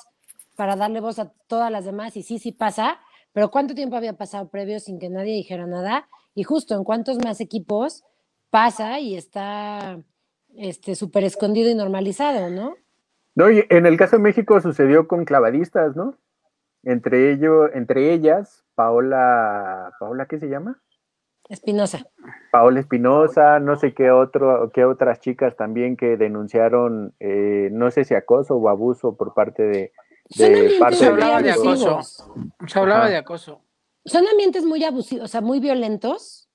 [0.57, 2.99] para darle voz a todas las demás, y sí, sí pasa,
[3.33, 6.09] pero ¿cuánto tiempo había pasado previo sin que nadie dijera nada?
[6.35, 8.05] Y justo en cuántos más equipos
[8.51, 9.99] pasa y está
[10.57, 12.77] este súper escondido y normalizado, ¿no?
[13.35, 16.17] No, y en el caso de México sucedió con clavadistas, ¿no?
[16.85, 20.81] Entre ellos, entre ellas, Paola, Paola, ¿qué se llama?
[21.49, 22.07] Espinosa.
[22.53, 28.05] Paola Espinosa, no sé qué otro, qué otras chicas también que denunciaron, eh, no sé
[28.05, 29.93] si acoso o abuso por parte de,
[30.31, 32.01] de parte se hablaba de, acoso.
[32.67, 33.61] Se hablaba de acoso.
[34.05, 36.49] Son ambientes muy abusivos, o sea, muy violentos,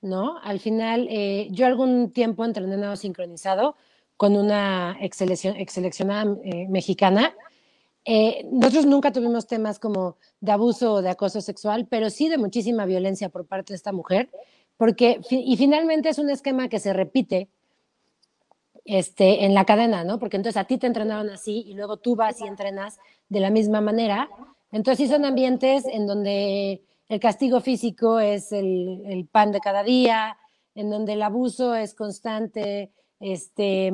[0.00, 0.38] ¿no?
[0.42, 3.76] Al final, eh, yo algún tiempo entrené nado sincronizado
[4.16, 7.34] con una ex seleccionada eh, mexicana.
[8.04, 12.38] Eh, nosotros nunca tuvimos temas como de abuso o de acoso sexual, pero sí de
[12.38, 14.30] muchísima violencia por parte de esta mujer,
[14.76, 17.48] porque, y finalmente es un esquema que se repite
[18.86, 20.18] este, en la cadena, ¿no?
[20.18, 23.50] Porque entonces a ti te entrenaron así y luego tú vas y entrenas de la
[23.50, 24.30] misma manera.
[24.72, 29.82] Entonces sí son ambientes en donde el castigo físico es el, el pan de cada
[29.82, 30.36] día,
[30.74, 33.90] en donde el abuso es constante, este,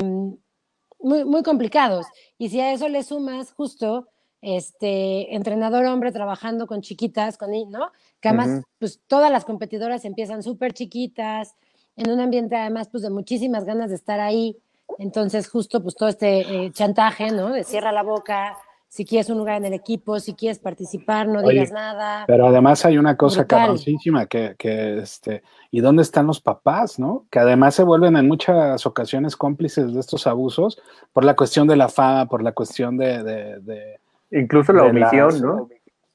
[1.01, 2.07] muy, muy complicados.
[2.39, 4.09] Y si a eso le sumas justo
[4.41, 7.93] este entrenador hombre trabajando con chiquitas, con ¿no?
[8.21, 11.55] Que además, pues todas las competidoras empiezan súper chiquitas,
[11.97, 14.59] en un ambiente además, pues de muchísimas ganas de estar ahí.
[14.99, 17.51] Entonces, justo, pues todo este eh, chantaje, ¿no?
[17.51, 18.57] De cierra la boca,
[18.89, 22.25] si quieres un lugar en el equipo, si quieres participar, no digas nada.
[22.27, 27.27] Pero además hay una cosa cabroncísima que, que, este, ¿y dónde están los papás, no?
[27.31, 30.81] Que además se vuelven en muchas ocasiones cómplices de estos abusos
[31.13, 33.23] por la cuestión de la fama, por la cuestión de...
[33.23, 33.99] de,
[34.31, 35.69] Incluso la omisión, ¿no?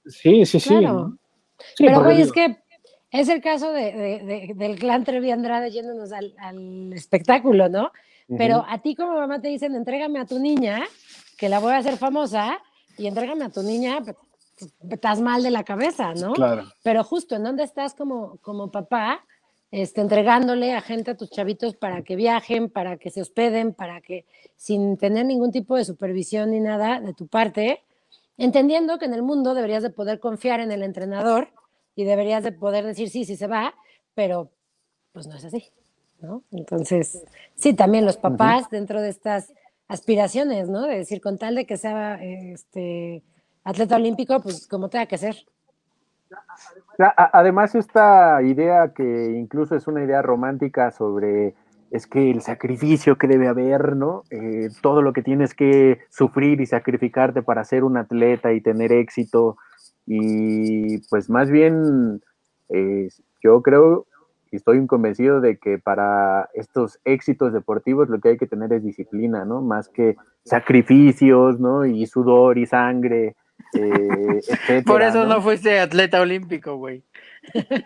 [0.07, 0.75] Sí, sí, sí.
[1.77, 2.57] Pero, güey, es que
[3.11, 7.91] es el caso de, del clan Trevi Andrade yéndonos al, espectáculo, ¿no?
[8.35, 10.83] Pero a ti como mamá te dicen, entrégame a tu niña,
[11.37, 12.59] que la voy a hacer famosa,
[12.97, 14.17] y entrégame a tu niña, pues,
[14.89, 16.33] estás mal de la cabeza, ¿no?
[16.33, 16.65] Claro.
[16.83, 19.23] Pero justo en dónde estás como, como papá,
[19.71, 24.01] este, entregándole a gente, a tus chavitos, para que viajen, para que se hospeden, para
[24.01, 24.25] que
[24.55, 27.83] sin tener ningún tipo de supervisión ni nada de tu parte,
[28.37, 31.49] entendiendo que en el mundo deberías de poder confiar en el entrenador
[31.95, 33.73] y deberías de poder decir sí, sí se va,
[34.13, 34.51] pero
[35.11, 35.71] pues no es así,
[36.21, 36.43] ¿no?
[36.51, 37.23] Entonces,
[37.55, 39.53] sí, también los papás dentro de estas
[39.87, 40.83] aspiraciones, ¿no?
[40.83, 43.23] De decir, con tal de que sea este
[43.63, 45.35] atleta olímpico, pues como tenga que ser.
[46.97, 51.53] Además, esta idea que incluso es una idea romántica sobre
[51.89, 54.23] es que el sacrificio que debe haber, ¿no?
[54.29, 58.91] Eh, todo lo que tienes que sufrir y sacrificarte para ser un atleta y tener
[58.91, 59.57] éxito.
[60.05, 62.21] Y pues más bien,
[62.69, 63.07] eh,
[63.41, 64.06] yo creo
[64.51, 68.83] y estoy convencido de que para estos éxitos deportivos lo que hay que tener es
[68.83, 69.61] disciplina, ¿no?
[69.61, 71.85] Más que sacrificios, ¿no?
[71.85, 73.35] Y sudor y sangre,
[73.73, 74.41] eh,
[74.85, 75.41] Por eso ¿no?
[75.41, 77.03] fuiste atleta olímpico, güey.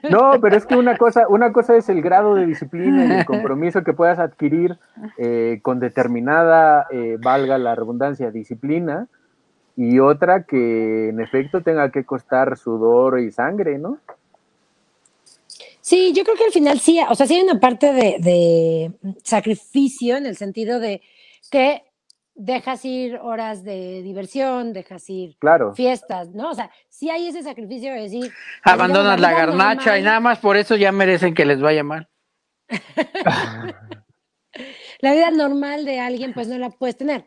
[0.09, 3.25] No, pero es que una cosa, una cosa es el grado de disciplina y el
[3.25, 4.77] compromiso que puedas adquirir
[5.17, 9.07] eh, con determinada, eh, valga la redundancia, disciplina,
[9.75, 13.97] y otra que en efecto tenga que costar sudor y sangre, ¿no?
[15.91, 18.93] Sí, yo creo que al final sí, o sea, sí hay una parte de,
[19.25, 21.01] sacrificio en el sentido de
[21.51, 21.83] que
[22.33, 25.35] dejas ir horas de diversión, dejas ir
[25.75, 26.51] fiestas, ¿no?
[26.51, 28.31] O sea, sí hay ese sacrificio de decir...
[28.63, 32.07] Abandonas la, garnacha y nada más por eso ya merecen que les vaya mal.
[35.01, 37.25] la vida normal de alguien pues no la puedes tener,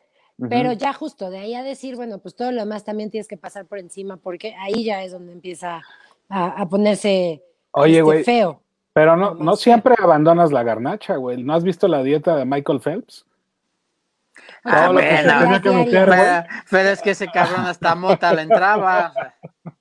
[0.48, 3.36] pero ya justo de ahí a decir, bueno, pues todo lo demás también tienes que
[3.36, 5.82] pasar por encima porque ahí ya es donde empieza
[6.30, 7.42] a ponerse
[7.74, 8.24] Oye, este, güey.
[8.24, 8.60] feo.
[8.92, 11.42] Pero no, no siempre abandonas la garnacha, güey.
[11.42, 13.26] ¿No has visto la dieta de Michael Phelps?
[14.64, 15.08] Ah, bueno,
[16.70, 19.12] pero, es que ese cabrón hasta mota le entraba.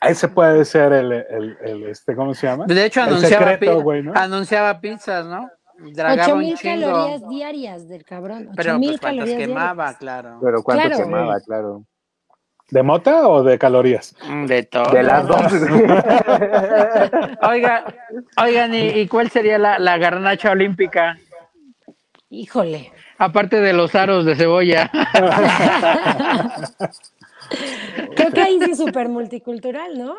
[0.00, 2.66] Ese puede ser el, el, el, este, ¿cómo se llama?
[2.66, 4.12] De hecho, anunciaba, secreto, ¿no?
[4.14, 5.48] anunciaba pizzas, ¿no?
[5.78, 8.48] Dragaba 8 calorías diarias del cabrón.
[8.48, 9.96] 8, Pero pues cuántas quemaba, diarias.
[9.98, 10.38] claro.
[10.42, 11.04] Pero cuánto claro.
[11.04, 11.84] quemaba, claro.
[12.70, 14.16] ¿De mota o de calorías?
[14.26, 14.90] Mm, de todo.
[14.90, 15.52] De las dos.
[17.42, 17.84] Oiga,
[18.36, 21.18] oigan, ¿y, ¿y, cuál sería la, la garnacha olímpica?
[22.30, 22.90] Híjole.
[23.18, 24.90] Aparte de los aros de cebolla.
[28.16, 30.16] Creo que ahí sí súper multicultural, ¿no?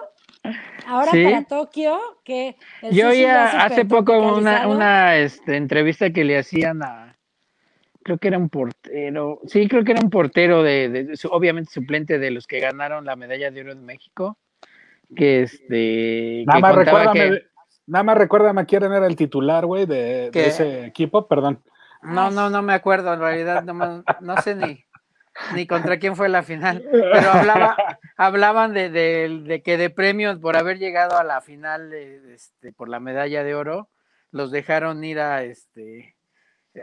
[0.88, 1.24] Ahora ¿Sí?
[1.24, 2.56] para Tokio, que
[2.92, 7.15] yo oía hace poco una, una este, entrevista que le hacían a,
[8.06, 11.72] creo que era un portero, sí, creo que era un portero de, de, de, obviamente
[11.74, 14.38] suplente de los que ganaron la medalla de oro en México,
[15.16, 16.44] que este...
[16.46, 17.46] Nada que más recuérdame, que,
[17.88, 21.64] nada más recuérdame quién era el titular, güey, de, de, ese equipo, perdón.
[22.04, 24.86] No, no, no me acuerdo, en realidad no, no sé ni,
[25.56, 27.76] ni contra quién fue la final, pero hablaba,
[28.18, 32.88] hablaban de, de, de, que de premios por haber llegado a la final este, por
[32.88, 33.90] la medalla de oro,
[34.30, 36.15] los dejaron ir a este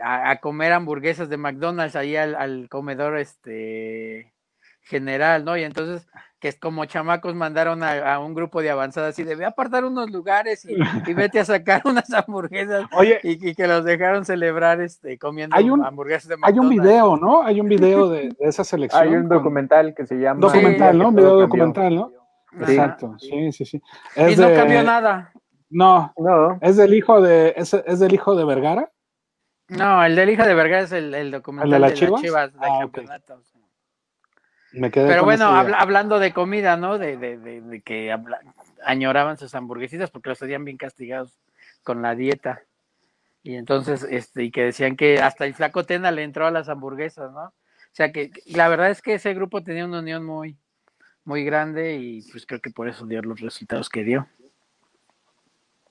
[0.01, 4.33] a, a comer hamburguesas de McDonald's ahí al, al, comedor este
[4.81, 5.57] general, ¿no?
[5.57, 6.07] Y entonces
[6.43, 9.49] que es como chamacos mandaron a, a, un grupo de avanzadas y de ve a
[9.49, 10.75] apartar unos lugares y,
[11.09, 15.55] y, vete a sacar unas hamburguesas Oye, y, y, que los dejaron celebrar este comiendo
[15.55, 16.69] hay un, hamburguesas de McDonald's.
[16.69, 17.43] Hay un video, ¿no?
[17.43, 19.03] Hay un video de, de esa selección.
[19.03, 21.07] Hay un documental que se llama Documental, sí, ¿no?
[21.07, 22.11] Un video documental, ¿no?
[22.51, 22.73] Sí.
[22.73, 23.81] Exacto, sí, sí, sí.
[24.13, 24.55] Es y no de...
[24.55, 25.31] cambió nada.
[25.69, 26.59] No, no.
[26.59, 28.91] Es del hijo de, es, es del hijo de Vergara.
[29.77, 32.11] No, el del hijo de Vergara es el, el documental ¿El de, la de Chivas,
[32.11, 33.33] las Chivas de ah, campeonato.
[33.35, 33.61] Okay.
[34.73, 36.97] Me quedé Pero bueno, habla, hablando de comida, ¿no?
[36.97, 38.39] De, de, de, de que habla,
[38.85, 41.39] añoraban sus hamburguesitas porque los tenían bien castigados
[41.83, 42.63] con la dieta.
[43.43, 46.69] Y entonces, este, y que decían que hasta el flaco Tena le entró a las
[46.69, 47.45] hamburguesas, ¿no?
[47.45, 50.57] O sea que la verdad es que ese grupo tenía una unión muy,
[51.25, 54.27] muy grande y pues creo que por eso dio los resultados que dio.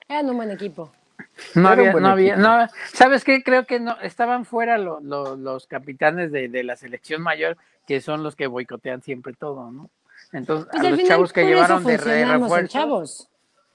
[0.09, 0.91] Eran un buen equipo.
[1.55, 3.43] No había, no había, no, ¿sabes qué?
[3.43, 7.57] Creo que no, estaban fuera lo, lo, los capitanes de, de, la selección mayor,
[7.87, 9.89] que son los que boicotean siempre todo, ¿no?
[10.31, 12.67] Entonces, pues a los chavos que llevaron de re refuerzo.
[12.67, 13.29] Chavos.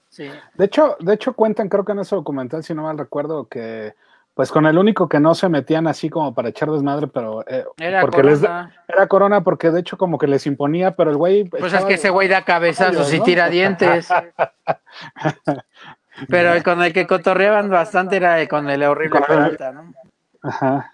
[0.09, 0.29] Sí.
[0.55, 3.93] De hecho, de hecho cuentan, creo que en ese documental, si no mal recuerdo, que
[4.39, 7.65] pues con el único que no se metían así como para echar desmadre, pero eh,
[7.77, 8.71] era porque corona.
[8.87, 11.83] les era corona porque de hecho como que les imponía, pero el güey pues es
[11.83, 13.17] que ese güey da cabezazos ¿no?
[13.17, 14.07] y tira dientes.
[16.27, 19.93] Pero el con el que cotorreaban bastante era con el horrible Peralta, ¿no?
[20.41, 20.91] Ajá.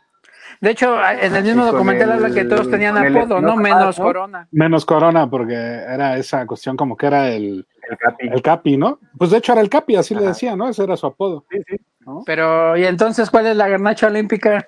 [0.62, 3.56] De hecho, en el mismo documental habla que todos tenían apodo, ¿no?
[3.56, 4.06] Menos ¿no?
[4.06, 4.48] Corona.
[4.52, 8.28] Menos Corona, porque era esa cuestión como que era el, el, capi.
[8.28, 9.00] el capi, ¿no?
[9.18, 10.22] Pues de hecho era el Capi, así Ajá.
[10.22, 10.70] le decía, ¿no?
[10.70, 11.46] Ese era su apodo.
[11.52, 11.76] Sí, sí.
[12.00, 12.24] ¿no?
[12.26, 14.68] Pero, ¿y entonces cuál es la garnacha olímpica?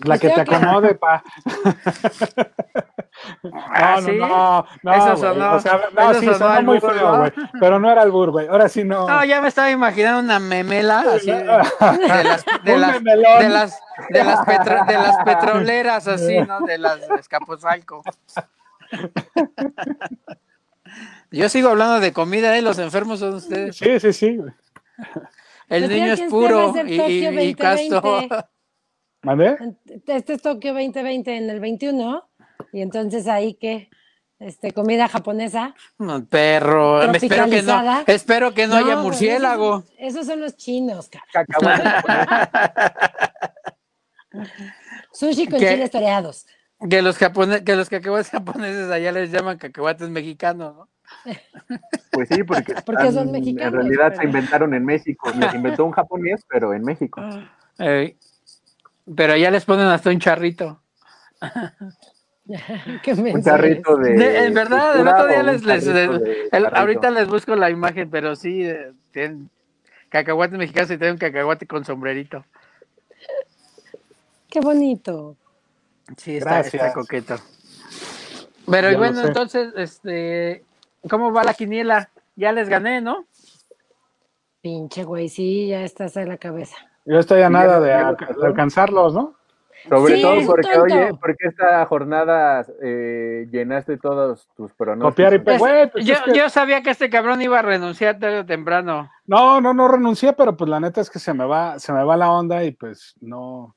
[0.00, 1.22] La que te acomode, pa.
[3.72, 4.12] Ah, no, ¿sí?
[4.18, 5.54] no, no, Eso sonó.
[5.54, 7.18] O sea, no, Eso sí, sonó sonó muy albur, feo, ¿no?
[7.18, 7.32] güey.
[7.58, 8.46] Pero no era el bur, güey.
[8.46, 9.08] Ahora sí no.
[9.08, 13.38] No, ya me estaba imaginando una memela así de, de las de Un las, memelón.
[13.40, 13.80] de las
[14.10, 16.60] de las petro- de las petroleras así, ¿no?
[16.60, 18.02] De las de Escaposalco.
[21.30, 22.62] Yo sigo hablando de comida, ¿eh?
[22.62, 23.76] Los enfermos son ustedes.
[23.76, 24.26] Sí, sí, sí.
[25.68, 28.02] El Pues niño es puro y, y, y casto.
[29.22, 29.22] 2020.
[29.22, 29.76] ¿Mandé?
[30.06, 32.28] Este es Tokio 2020 en el 21.
[32.72, 33.88] Y entonces ahí que
[34.38, 35.74] este comida japonesa.
[36.28, 39.78] Perro, espero que no, espero que no, haya pues murciélago.
[39.78, 41.24] Esos, esos son los chinos, cara.
[45.12, 45.70] Sushi con ¿Qué?
[45.70, 46.46] chiles toreados.
[46.90, 50.88] Que los japoneses, que los cacahuates japoneses allá les llaman cacahuates mexicanos, ¿no?
[52.10, 55.30] Pues sí, porque, Porque son mexicanos, en realidad pero- se inventaron en México.
[55.38, 57.22] Los inventó un japonés, pero en México.
[57.78, 58.18] Eh,
[59.14, 60.82] pero allá les ponen hasta un charrito.
[63.02, 64.14] Qué Un charrito de.
[64.14, 68.36] De- en verdad, el otro día les, de el- ahorita les busco la imagen, pero
[68.36, 69.50] sí, eh, tienen
[70.08, 72.44] cacahuates mexicanos y tienen un cacahuate con sombrerito.
[74.48, 75.36] Qué bonito.
[76.16, 77.36] Sí, está, está coqueto.
[78.70, 80.64] Pero y Ya bueno, entonces, este,
[81.10, 82.10] ¿cómo va la quiniela?
[82.36, 83.26] Ya les gané, ¿no?
[84.60, 86.76] Pinche güey, sí, ya estás en la cabeza.
[87.06, 87.92] Yo estoy a nada de,
[88.42, 89.34] alcanzarlos, ¿no?
[89.88, 95.12] Sobre Sí, todo porque, oye, porque esta jornada eh, llenaste todos tus pronósticos.
[95.12, 95.60] Copiar y pegar.
[95.60, 98.46] Pues, pues yo, es que- yo sabía que este cabrón iba a renunciar tarde o
[98.46, 99.08] temprano.
[99.26, 102.02] No, no, no renuncié, pero pues la neta es que se me va, se me
[102.02, 103.76] va la onda y pues no.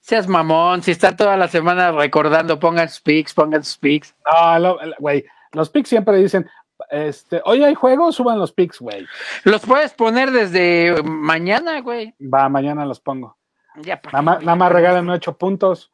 [0.00, 4.12] Seas mamón, si está toda la semana recordando, pongan speaks, pongan speaks.
[4.30, 6.50] No, lo- güey, los pics siempre dicen,
[6.90, 9.06] este, oye, hay juegos, suban los pics, güey.
[9.44, 12.14] Los puedes poner desde mañana, güey.
[12.20, 13.36] Va, mañana los pongo.
[13.82, 15.90] Ya, Nada más, nada más regálenme ocho puntos.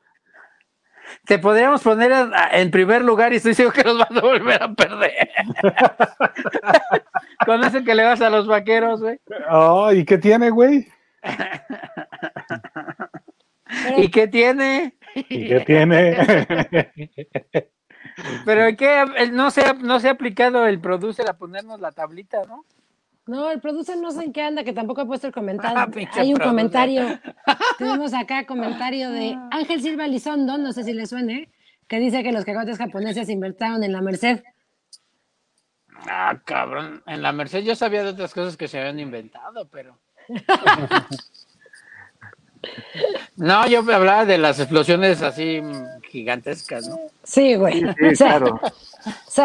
[1.24, 2.12] te podríamos poner
[2.52, 5.30] en primer lugar y estoy seguro que nos vas a volver a perder.
[7.46, 9.18] Con eso que le vas a los vaqueros, güey.
[9.48, 10.88] Oh, ¿y qué tiene, güey?
[13.96, 14.98] ¿Y qué tiene?
[15.14, 16.16] ¿Y qué tiene?
[18.44, 22.42] Pero que no se, ha, no se ha aplicado el producer a ponernos la tablita,
[22.44, 22.64] ¿no?
[23.26, 25.78] No, el producer no sé en qué anda, que tampoco ha puesto el comentario.
[25.78, 27.20] Ah, Hay un comentario.
[27.78, 31.48] Tenemos acá comentario de Ángel Silva Lizondo, no sé si le suene,
[31.86, 34.42] que dice que los cagotes japoneses invertieron en la Merced.
[36.08, 37.02] Ah, cabrón.
[37.06, 39.98] En la Merced yo sabía de otras cosas que se habían inventado, pero.
[43.36, 45.62] No, yo hablaba de las explosiones así
[46.11, 46.98] gigantescas, ¿no?
[47.22, 47.80] Sí, güey.
[47.80, 48.61] Sí, claro.
[49.28, 49.42] Sí.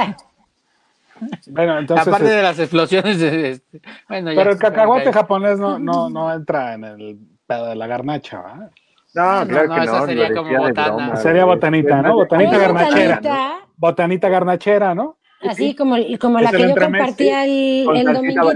[1.47, 2.07] Bueno, entonces.
[2.07, 3.22] Aparte de las explosiones.
[3.22, 7.88] Este, bueno, pero el cacahuate japonés no, no, no entra en el pedo de la
[7.88, 8.72] garnacha, ¿verdad?
[9.13, 10.05] No, claro no, que no.
[10.05, 11.16] sería como botana.
[11.16, 12.16] Sería botanita, ¿no?
[12.16, 13.59] Botanita garnachera.
[13.78, 15.18] Botanita garnachera, ¿no?
[15.41, 18.51] Así como, como la que yo compartía el, el domingo.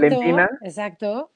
[0.62, 1.30] Exacto.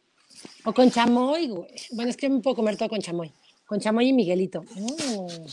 [0.64, 1.68] O con chamoy, güey.
[1.92, 3.32] Bueno, es que me puedo comer todo con chamoy.
[3.66, 4.62] Con chamoy y Miguelito.
[4.62, 5.46] Mm.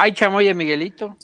[0.00, 1.14] Hay chamoy y Miguelito.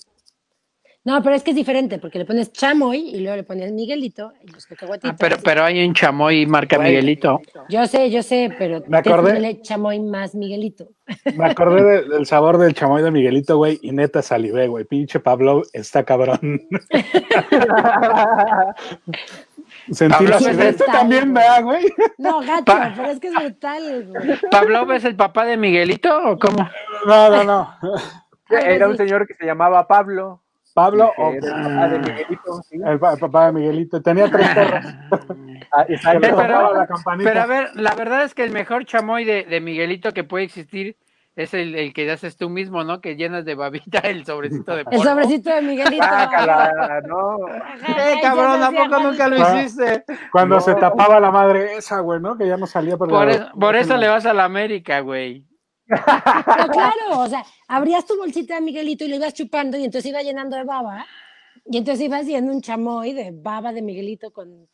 [1.02, 4.34] No, pero es que es diferente, porque le pones chamoy y luego le pones Miguelito
[4.42, 5.12] y los cacahuatitos.
[5.12, 7.40] Ah, pero, pero hay un chamoy marca Miguelito.
[7.70, 10.88] Yo sé, yo sé, pero me acordé, chamoy más Miguelito.
[11.36, 14.84] Me acordé del sabor del chamoy de Miguelito, güey, y neta salivé, güey.
[14.84, 16.40] Pinche Pablo está cabrón.
[19.90, 21.86] Sentí la Este también me da, güey.
[22.18, 22.64] No, gacho,
[22.96, 24.38] pero es que es brutal, güey.
[24.50, 26.68] ¿Pablo es el papá de Miguelito o cómo?
[27.06, 27.74] No, no, no.
[28.48, 30.40] Era un señor que se llamaba Pablo.
[30.74, 32.62] Pablo o el papá de Miguelito.
[32.70, 34.02] El, papá de Miguelito.
[34.02, 34.84] Tenía tres perros.
[35.72, 35.84] Ah,
[36.20, 40.44] pero, a ver, la verdad es que el mejor chamoy de, de Miguelito que puede
[40.44, 40.96] existir
[41.36, 43.00] es el, el, que haces tú mismo, ¿no?
[43.00, 44.96] Que llenas de babita el sobrecito de polvo.
[44.96, 46.04] El sobrecito de Miguelito.
[46.06, 47.36] Ah, no.
[47.48, 50.04] Eh, cabrón, ¿a poco nunca lo hiciste?
[50.32, 52.38] Cuando se tapaba la madre esa, güey, ¿no?
[52.38, 55.44] Que ya no salía por Por, eso, por eso le vas a la América, güey.
[55.86, 55.98] Pero
[56.72, 60.22] claro, o sea, abrías tu bolsita de Miguelito y lo ibas chupando y entonces iba
[60.22, 61.06] llenando de baba.
[61.64, 64.68] Y entonces ibas haciendo un chamoy de baba de Miguelito con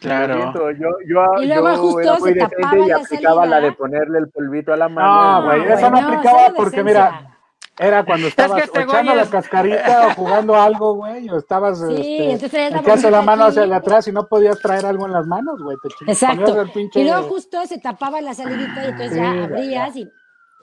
[0.00, 0.52] Claro.
[0.72, 4.78] Yo, yo, y luego justo era muy y aplicaba la, de ponerle el polvito a
[4.78, 5.42] la mano.
[5.42, 7.38] No, güey, eso no aplicaba porque, mira,
[7.78, 12.66] era cuando estabas este echando la cascarita o jugando algo, güey, o estabas sí, este,
[12.68, 15.76] entonces la mano hacia atrás y no podías traer algo en las manos, güey.
[16.06, 16.64] Exacto.
[16.94, 19.96] Y luego justo se tapaba la salidita y entonces ya abrías.
[19.96, 20.10] Y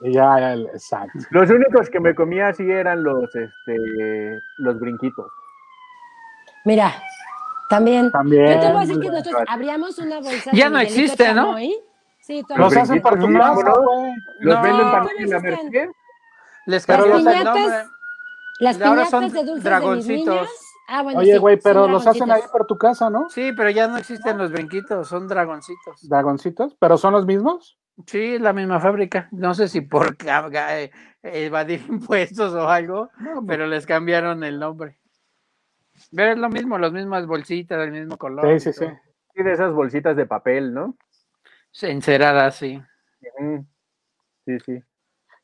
[0.04, 1.18] ya, exacto.
[1.30, 5.30] Los únicos que me comía así eran los, este, los brinquitos.
[6.64, 6.94] Mira,
[7.68, 8.10] también.
[8.10, 8.54] También.
[8.54, 10.50] Yo te voy a decir que nosotros abríamos una bolsa.
[10.52, 11.56] Ya no existe, ¿no?
[12.20, 14.12] Sí, los hacen por tu casa, güey.
[14.40, 15.88] Los venden para la Merced.
[16.66, 17.90] Les pero las piñatas,
[18.60, 20.40] las piñatas de dulces dragoncitos.
[20.40, 20.48] De
[20.88, 23.28] ah, bueno, Oye, güey, pero los hacen ahí por tu casa, ¿no?
[23.30, 26.08] Sí, pero ya no existen los brinquitos, son dragoncitos.
[26.08, 26.76] ¿Dragoncitos?
[26.78, 27.78] ¿Pero son los mismos?
[28.06, 29.28] Sí, la misma fábrica.
[29.32, 30.90] No sé si por eh,
[31.22, 33.10] evadir impuestos o algo,
[33.46, 34.98] pero les cambiaron el nombre.
[36.14, 38.60] Pero es lo mismo, las mismas bolsitas, del mismo color.
[38.60, 38.86] Sí, sí, sí.
[39.34, 40.96] Y de esas bolsitas de papel, ¿no?
[41.80, 42.82] Enceradas, sí.
[44.44, 44.82] Sí, sí.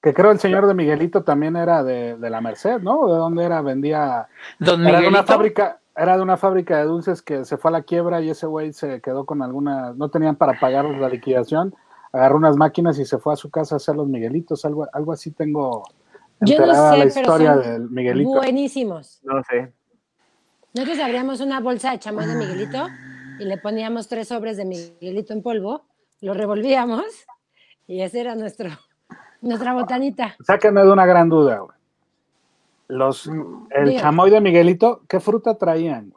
[0.01, 3.09] Que creo el señor de Miguelito también era de, la Merced, ¿no?
[3.09, 3.63] ¿De dónde era?
[3.63, 4.29] Vendía.
[4.59, 7.73] Don era de una fábrica, era de una fábrica de dulces que se fue a
[7.73, 11.75] la quiebra y ese güey se quedó con algunas, no tenían para pagar la liquidación,
[12.13, 15.13] agarró unas máquinas y se fue a su casa a hacer los Miguelitos, algo, algo
[15.13, 15.83] así tengo
[16.41, 18.31] Yo no sé, la historia del Miguelito.
[18.31, 19.21] Buenísimos.
[19.23, 19.73] No sé.
[20.75, 22.87] Nosotros abríamos una bolsa de chamoy de Miguelito
[23.39, 25.85] y le poníamos tres sobres de Miguelito en polvo,
[26.21, 27.05] lo revolvíamos
[27.87, 28.71] y esa era nuestro,
[29.41, 30.37] nuestra botanita.
[30.45, 31.77] Sáquenme de una gran duda, güey.
[32.89, 33.31] Los,
[33.71, 36.15] el chamoy de Miguelito, ¿qué fruta traían?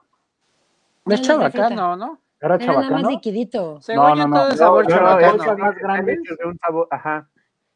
[1.06, 2.20] Es chabacano, ¿no?
[2.42, 2.88] Era chabacano.
[2.88, 3.80] Era más liquidito.
[3.82, 4.52] Según no, no, no.
[4.56, 5.58] sabor chabacano.
[5.58, 7.30] más grandes de un sabor, ajá.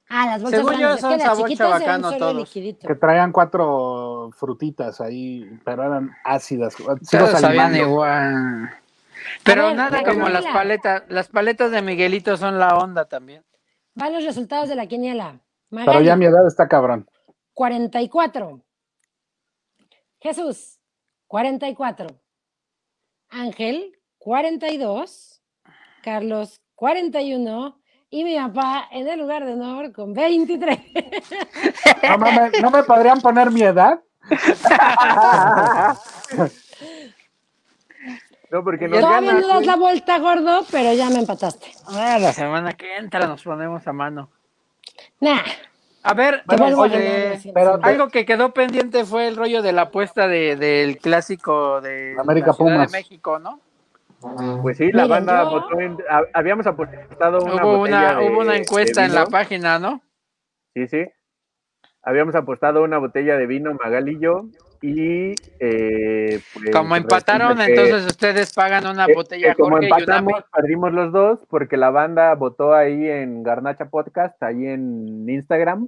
[0.09, 2.51] Ah, las bolsas Según yo son sabor chabacano todos.
[2.51, 6.75] Que traían cuatro frutitas ahí, pero eran ácidas.
[6.75, 8.71] Todos sabían igual.
[9.43, 11.03] Pero nada como las paletas.
[11.09, 13.43] Las paletas de Miguelito son la onda también.
[13.93, 15.39] Van los resultados de la quiniela.
[15.69, 17.07] pero ya mi edad está cabrón.
[17.53, 18.61] 44.
[20.19, 20.79] Jesús,
[21.27, 22.07] 44.
[23.29, 23.94] Ángel,
[24.25, 25.43] 42.
[26.01, 30.79] Carlos, 41 y mi papá en el lugar de honor con 23.
[32.61, 34.01] No, me podrían poner mi edad?
[38.51, 41.73] No, porque no Todavía no das la vuelta, gordo, pero ya me empataste.
[41.87, 44.29] Ah, la semana que entra nos ponemos a mano.
[45.19, 45.41] Nah.
[46.03, 46.43] A ver,
[47.81, 52.51] algo que quedó pendiente fue el rollo de la apuesta de, del clásico de América
[52.57, 53.59] de México, ¿no?
[54.61, 55.97] Pues sí, la banda votó en,
[56.33, 60.01] habíamos apostado una hubo una, hubo una encuesta en la página, ¿no?
[60.73, 61.05] Sí, sí.
[62.01, 64.45] Habíamos apostado una botella de vino Magali y yo
[64.81, 69.55] y eh, pues, como empataron, entonces ustedes pagan una botella.
[69.55, 75.27] como empatamos, perdimos los dos porque la banda votó ahí en Garnacha Podcast, ahí en
[75.27, 75.87] Instagram.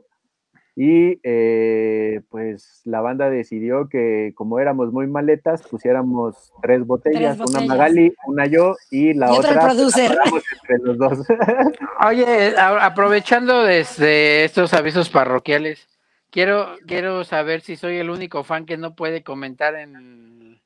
[0.80, 7.62] Y eh, pues la banda decidió que como éramos muy maletas, pusiéramos tres botellas, una
[7.62, 11.20] Magali, una yo y la otra entre los dos.
[12.08, 15.88] Oye, aprovechando desde estos avisos parroquiales,
[16.30, 20.62] quiero, quiero saber si soy el único fan que no puede comentar en,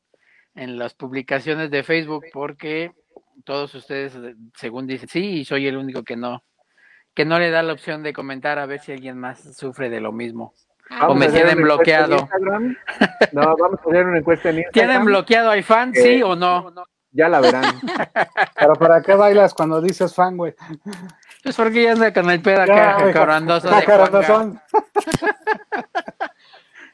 [0.55, 2.91] en las publicaciones de Facebook, porque
[3.45, 4.12] todos ustedes,
[4.57, 6.43] según dicen, sí, y soy el único que no
[7.14, 9.99] que no le da la opción de comentar a ver si alguien más sufre de
[10.01, 10.53] lo mismo.
[11.07, 12.28] o me tienen bloqueado.
[13.32, 14.74] No, vamos a hacer una encuesta en Instagram.
[14.89, 16.74] ¿Tienen bloqueado a fan, sí eh, o no?
[17.12, 17.64] Ya la verán.
[18.59, 20.53] Pero ¿para qué bailas cuando dices fan, güey?
[21.43, 23.74] Pues porque ya anda con el pedo acá, carandoso de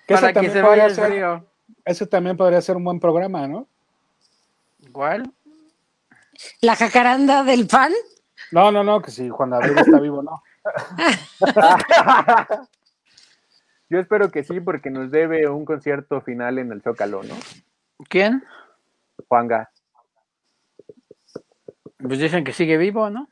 [0.08, 1.46] Para que se vaya el frío.
[1.84, 3.68] Eso también podría ser un buen programa, ¿no?
[4.92, 5.32] ¿Cuál?
[6.62, 7.92] ¿La jacaranda del fan?
[8.52, 10.42] No, no, no, que si Juan Gabriel está vivo, no.
[13.90, 17.36] Yo espero que sí, porque nos debe un concierto final en el Zócalo, ¿no?
[18.10, 18.44] ¿Quién?
[19.28, 19.72] Juanga.
[21.98, 23.28] Pues dicen que sigue vivo, ¿no?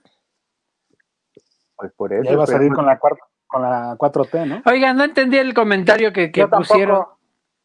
[1.76, 2.24] Pues por eso.
[2.24, 4.62] Ya a salir con la, con la 4T, ¿no?
[4.66, 7.06] Oiga, no entendí el comentario que, pusieron.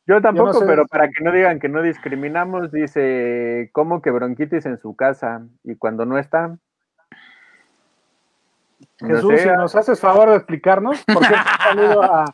[0.06, 4.78] Yo tampoco, pero para que no digan que no discriminamos, dice, ¿cómo que bronquitis en
[4.78, 5.46] su casa?
[5.62, 6.58] Y cuando no está,
[9.00, 12.24] Jesús, si nos haces favor de explicarnos, porque saludo a,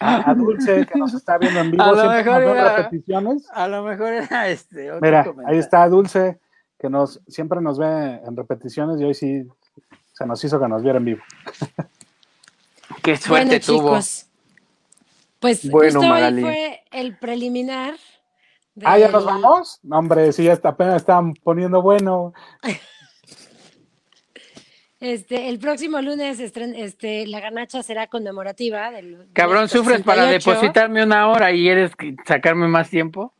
[0.00, 3.46] a, Dulce que nos está viendo en vivo, a lo mejor era, repeticiones.
[3.52, 4.90] A lo mejor era este.
[5.00, 6.40] Mira, ahí está Dulce,
[6.78, 9.46] que nos siempre nos ve en repeticiones y hoy sí
[10.12, 11.22] se nos hizo que nos viera en vivo.
[13.02, 13.90] Qué suerte tuvo.
[13.90, 14.26] Chicos,
[15.40, 17.94] pues bueno, justo hoy fue el preliminar.
[18.82, 19.78] Ah, ya nos vamos.
[19.82, 22.32] No, hombre, sí, ya apenas están poniendo bueno.
[25.04, 28.90] Este, el próximo lunes este, la ganacha será conmemorativa.
[28.90, 31.92] Del, Cabrón, ¿sufres para depositarme una hora y eres
[32.24, 33.34] sacarme más tiempo?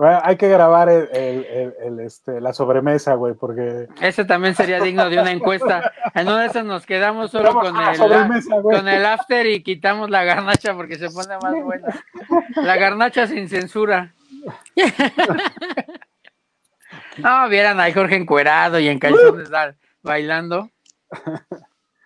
[0.00, 3.86] hay que grabar el, este, la sobremesa, güey, porque...
[4.00, 5.92] Ese también sería digno de una encuesta.
[6.12, 7.96] En una de esas nos quedamos solo con el,
[8.62, 12.04] con el after y quitamos la garnacha porque se pone más buena.
[12.56, 14.12] La garnacha sin censura.
[17.18, 19.50] No, vieran a Jorge encuerado y en calzones
[20.02, 20.70] bailando.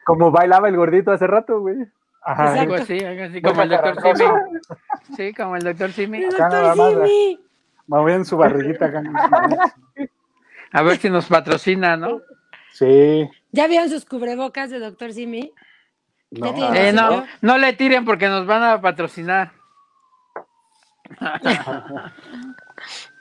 [0.05, 1.77] Como bailaba el gordito hace rato, güey.
[2.23, 2.61] Ajá.
[2.61, 4.31] Algo así, algo así, como el doctor Simi.
[5.17, 6.25] Sí, como el doctor Simi.
[6.25, 7.41] El doctor Simi.
[7.87, 9.03] Movían su barriguita acá.
[10.73, 12.21] A ver si nos patrocina, ¿no?
[12.73, 13.31] Sí.
[13.53, 15.53] ¿Ya vieron sus cubrebocas de doctor Simi?
[16.31, 16.75] No.
[16.75, 19.53] Eh, no, no le tiren porque nos van a patrocinar.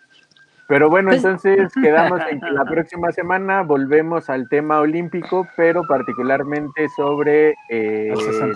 [0.68, 5.84] Pero bueno, pues, entonces quedamos en que la próxima semana volvemos al tema olímpico, pero
[5.88, 8.14] particularmente sobre eh,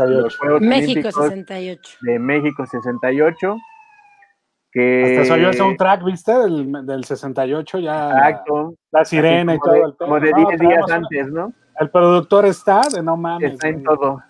[0.08, 1.98] los Juegos México 68.
[2.02, 3.58] De México 68.
[4.74, 5.18] Que...
[5.20, 6.34] Hasta salió el soundtrack, ¿viste?
[6.34, 8.10] Del, del 68 ya.
[8.10, 8.76] Exacto.
[8.92, 11.54] La sirena y todo el Como de 10 días antes, ¿no?
[11.80, 13.54] El productor está, de no mames.
[13.54, 14.22] Está en todo.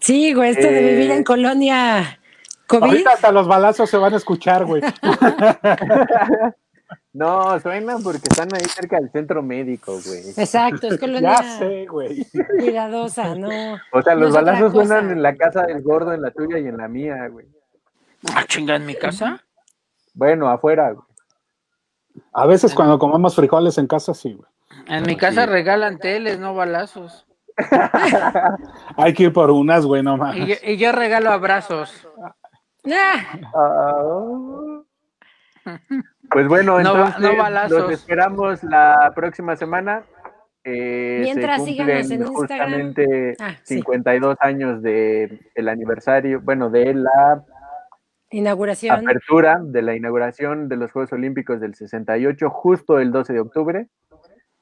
[0.00, 2.20] Sí, güey, esto de vivir en eh, colonia
[2.66, 2.84] COVID.
[2.84, 4.82] Ahorita hasta los balazos se van a escuchar, güey.
[7.12, 10.30] No, suena porque están ahí cerca del centro médico, güey.
[10.36, 12.26] Exacto, es colonia ya sé, güey.
[12.58, 13.78] cuidadosa, ¿no?
[13.92, 16.76] O sea, los balazos suenan en la casa del gordo, en la tuya y en
[16.76, 17.46] la mía, güey.
[18.34, 19.42] ¿Ah, chinga, en mi casa?
[20.14, 21.06] Bueno, afuera, güey.
[22.32, 24.48] A veces cuando comemos frijoles en casa, sí, güey.
[24.86, 27.26] En mi casa regalan teles, no balazos.
[28.96, 30.36] Hay que ir por unas, güey, no más.
[30.36, 32.06] Y, yo regalo abrazos.
[33.54, 34.80] Ah.
[36.30, 40.04] Pues bueno, entonces los esperamos la próxima semana.
[40.64, 47.44] Eh, Mientras se cumplen justamente 52 ah, años de el aniversario, bueno, de la
[48.30, 48.96] inauguración.
[48.96, 53.88] Apertura de la inauguración de los Juegos Olímpicos del 68, justo el 12 de octubre.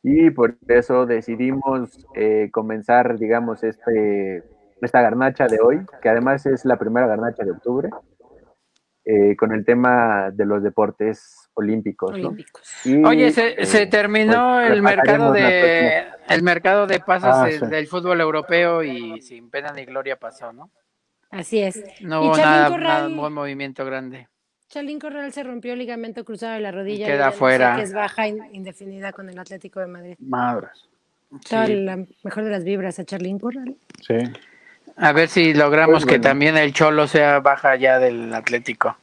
[0.02, 4.44] Y por eso decidimos eh, comenzar, digamos, este,
[4.80, 7.90] esta garnacha de hoy, que además es la primera garnacha de octubre.
[9.08, 12.14] Eh, con el tema de los deportes olímpicos.
[13.04, 18.82] Oye, se, terminó pues, el mercado de El mercado de pases ah, del fútbol europeo
[18.82, 20.70] y sin pena ni gloria pasó, ¿no?
[21.30, 21.82] Así es.
[22.00, 24.28] No hubo nada, buen movimiento grande.
[24.68, 27.06] Chalín Corral se rompió el ligamento cruzado de la rodilla.
[27.06, 27.76] Queda fuera.
[27.76, 30.16] Que es baja indefinida con el Atlético de Madrid.
[30.18, 30.88] Madres.
[31.50, 33.76] la mejor de las vibras a Charlín Corral.
[34.06, 34.16] Sí.
[34.96, 38.96] A ver si logramos pues que también el Cholo sea baja ya del Atlético.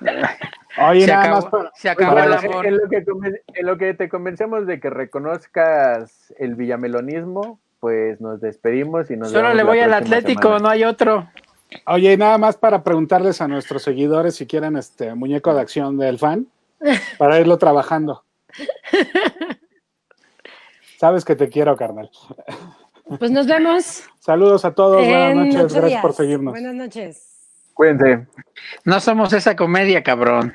[0.78, 2.66] Oye, se acabó, se acabó el amor.
[2.66, 3.04] En lo, que,
[3.54, 9.32] en lo que te convencemos de que reconozcas el villamelonismo, pues nos despedimos y nos
[9.32, 11.28] Solo le voy al Atlético, no hay otro.
[11.86, 16.18] Oye, nada más para preguntarles a nuestros seguidores si quieren este muñeco de acción del
[16.18, 16.46] fan
[17.18, 18.24] para irlo trabajando.
[20.98, 22.10] Sabes que te quiero, carnal.
[23.18, 24.04] Pues nos vemos.
[24.20, 26.52] Saludos a todos, buenas noches, gracias por seguirnos.
[26.52, 27.32] Buenas noches.
[27.74, 28.26] Cuídense.
[28.84, 30.54] No somos esa comedia, cabrón.